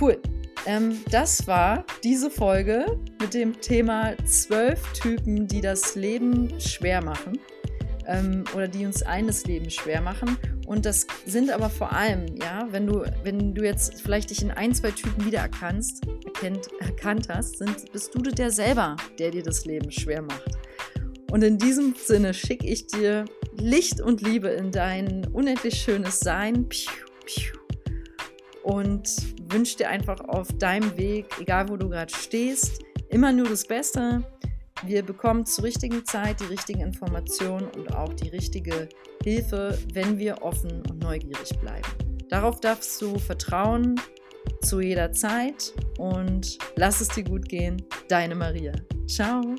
Cool. 0.01 0.21
Ähm, 0.67 1.01
das 1.11 1.47
war 1.47 1.85
diese 2.05 2.31
Folge 2.31 2.87
mit 3.21 3.35
dem 3.35 3.61
Thema 3.61 4.15
zwölf 4.25 4.81
Typen, 4.93 5.47
die 5.47 5.61
das 5.61 5.95
Leben 5.95 6.61
schwer 6.61 7.03
machen 7.03 7.39
ähm, 8.07 8.45
oder 8.55 8.69
die 8.69 8.85
uns 8.85 9.03
eines 9.03 9.47
Lebens 9.47 9.75
schwer 9.75 10.01
machen. 10.01 10.37
Und 10.67 10.87
das 10.87 11.07
sind 11.27 11.51
aber 11.51 11.71
vor 11.71 11.93
allem, 11.93 12.27
ja, 12.37 12.69
wenn 12.71 12.87
du, 12.87 13.05
wenn 13.25 13.55
du 13.55 13.65
jetzt 13.65 14.01
vielleicht 14.03 14.31
dich 14.31 14.43
in 14.43 14.51
ein, 14.51 14.75
zwei 14.75 14.91
Typen 14.91 15.25
wiedererkannst, 15.25 16.07
erkennt, 16.25 16.69
erkannt 16.81 17.29
hast, 17.29 17.59
sind, 17.59 17.91
bist 17.93 18.15
du 18.15 18.21
der 18.21 18.51
selber, 18.51 18.97
der 19.19 19.31
dir 19.31 19.43
das 19.43 19.65
Leben 19.65 19.91
schwer 19.91 20.23
macht. 20.23 20.59
Und 21.31 21.43
in 21.43 21.59
diesem 21.59 21.95
Sinne 21.95 22.35
schicke 22.35 22.67
ich 22.67 22.87
dir 22.87 23.25
Licht 23.57 24.01
und 24.01 24.21
Liebe 24.21 24.49
in 24.49 24.73
dein 24.73 25.27
unendlich 25.33 25.81
schönes 25.81 26.21
Sein. 26.21 26.69
Piu, 26.69 26.91
piu 27.25 27.60
und 28.63 29.09
wünsche 29.53 29.79
dir 29.79 29.89
einfach 29.89 30.21
auf 30.21 30.49
deinem 30.59 30.97
Weg, 30.97 31.27
egal 31.41 31.69
wo 31.69 31.77
du 31.77 31.89
gerade 31.89 32.13
stehst, 32.15 32.83
immer 33.09 33.33
nur 33.33 33.49
das 33.49 33.67
Beste. 33.67 34.25
Wir 34.85 35.03
bekommen 35.03 35.45
zur 35.45 35.65
richtigen 35.65 36.05
Zeit 36.07 36.41
die 36.41 36.45
richtigen 36.45 36.81
Informationen 36.81 37.69
und 37.77 37.95
auch 37.95 38.15
die 38.15 38.29
richtige 38.29 38.89
Hilfe, 39.23 39.79
wenn 39.93 40.19
wir 40.19 40.43
offen 40.43 40.83
und 40.89 41.03
neugierig 41.03 41.51
bleiben. 41.61 41.89
Darauf 42.31 42.61
darfst 42.61 43.01
du 43.03 43.19
vertrauen 43.19 44.01
zu 44.63 44.81
jeder 44.81 45.13
Zeit 45.13 45.75
und 45.99 46.59
lass 46.77 47.01
es 47.01 47.09
dir 47.09 47.25
gut 47.25 47.49
gehen. 47.49 47.83
Deine 48.09 48.35
Maria. 48.35 48.73
Ciao. 49.07 49.57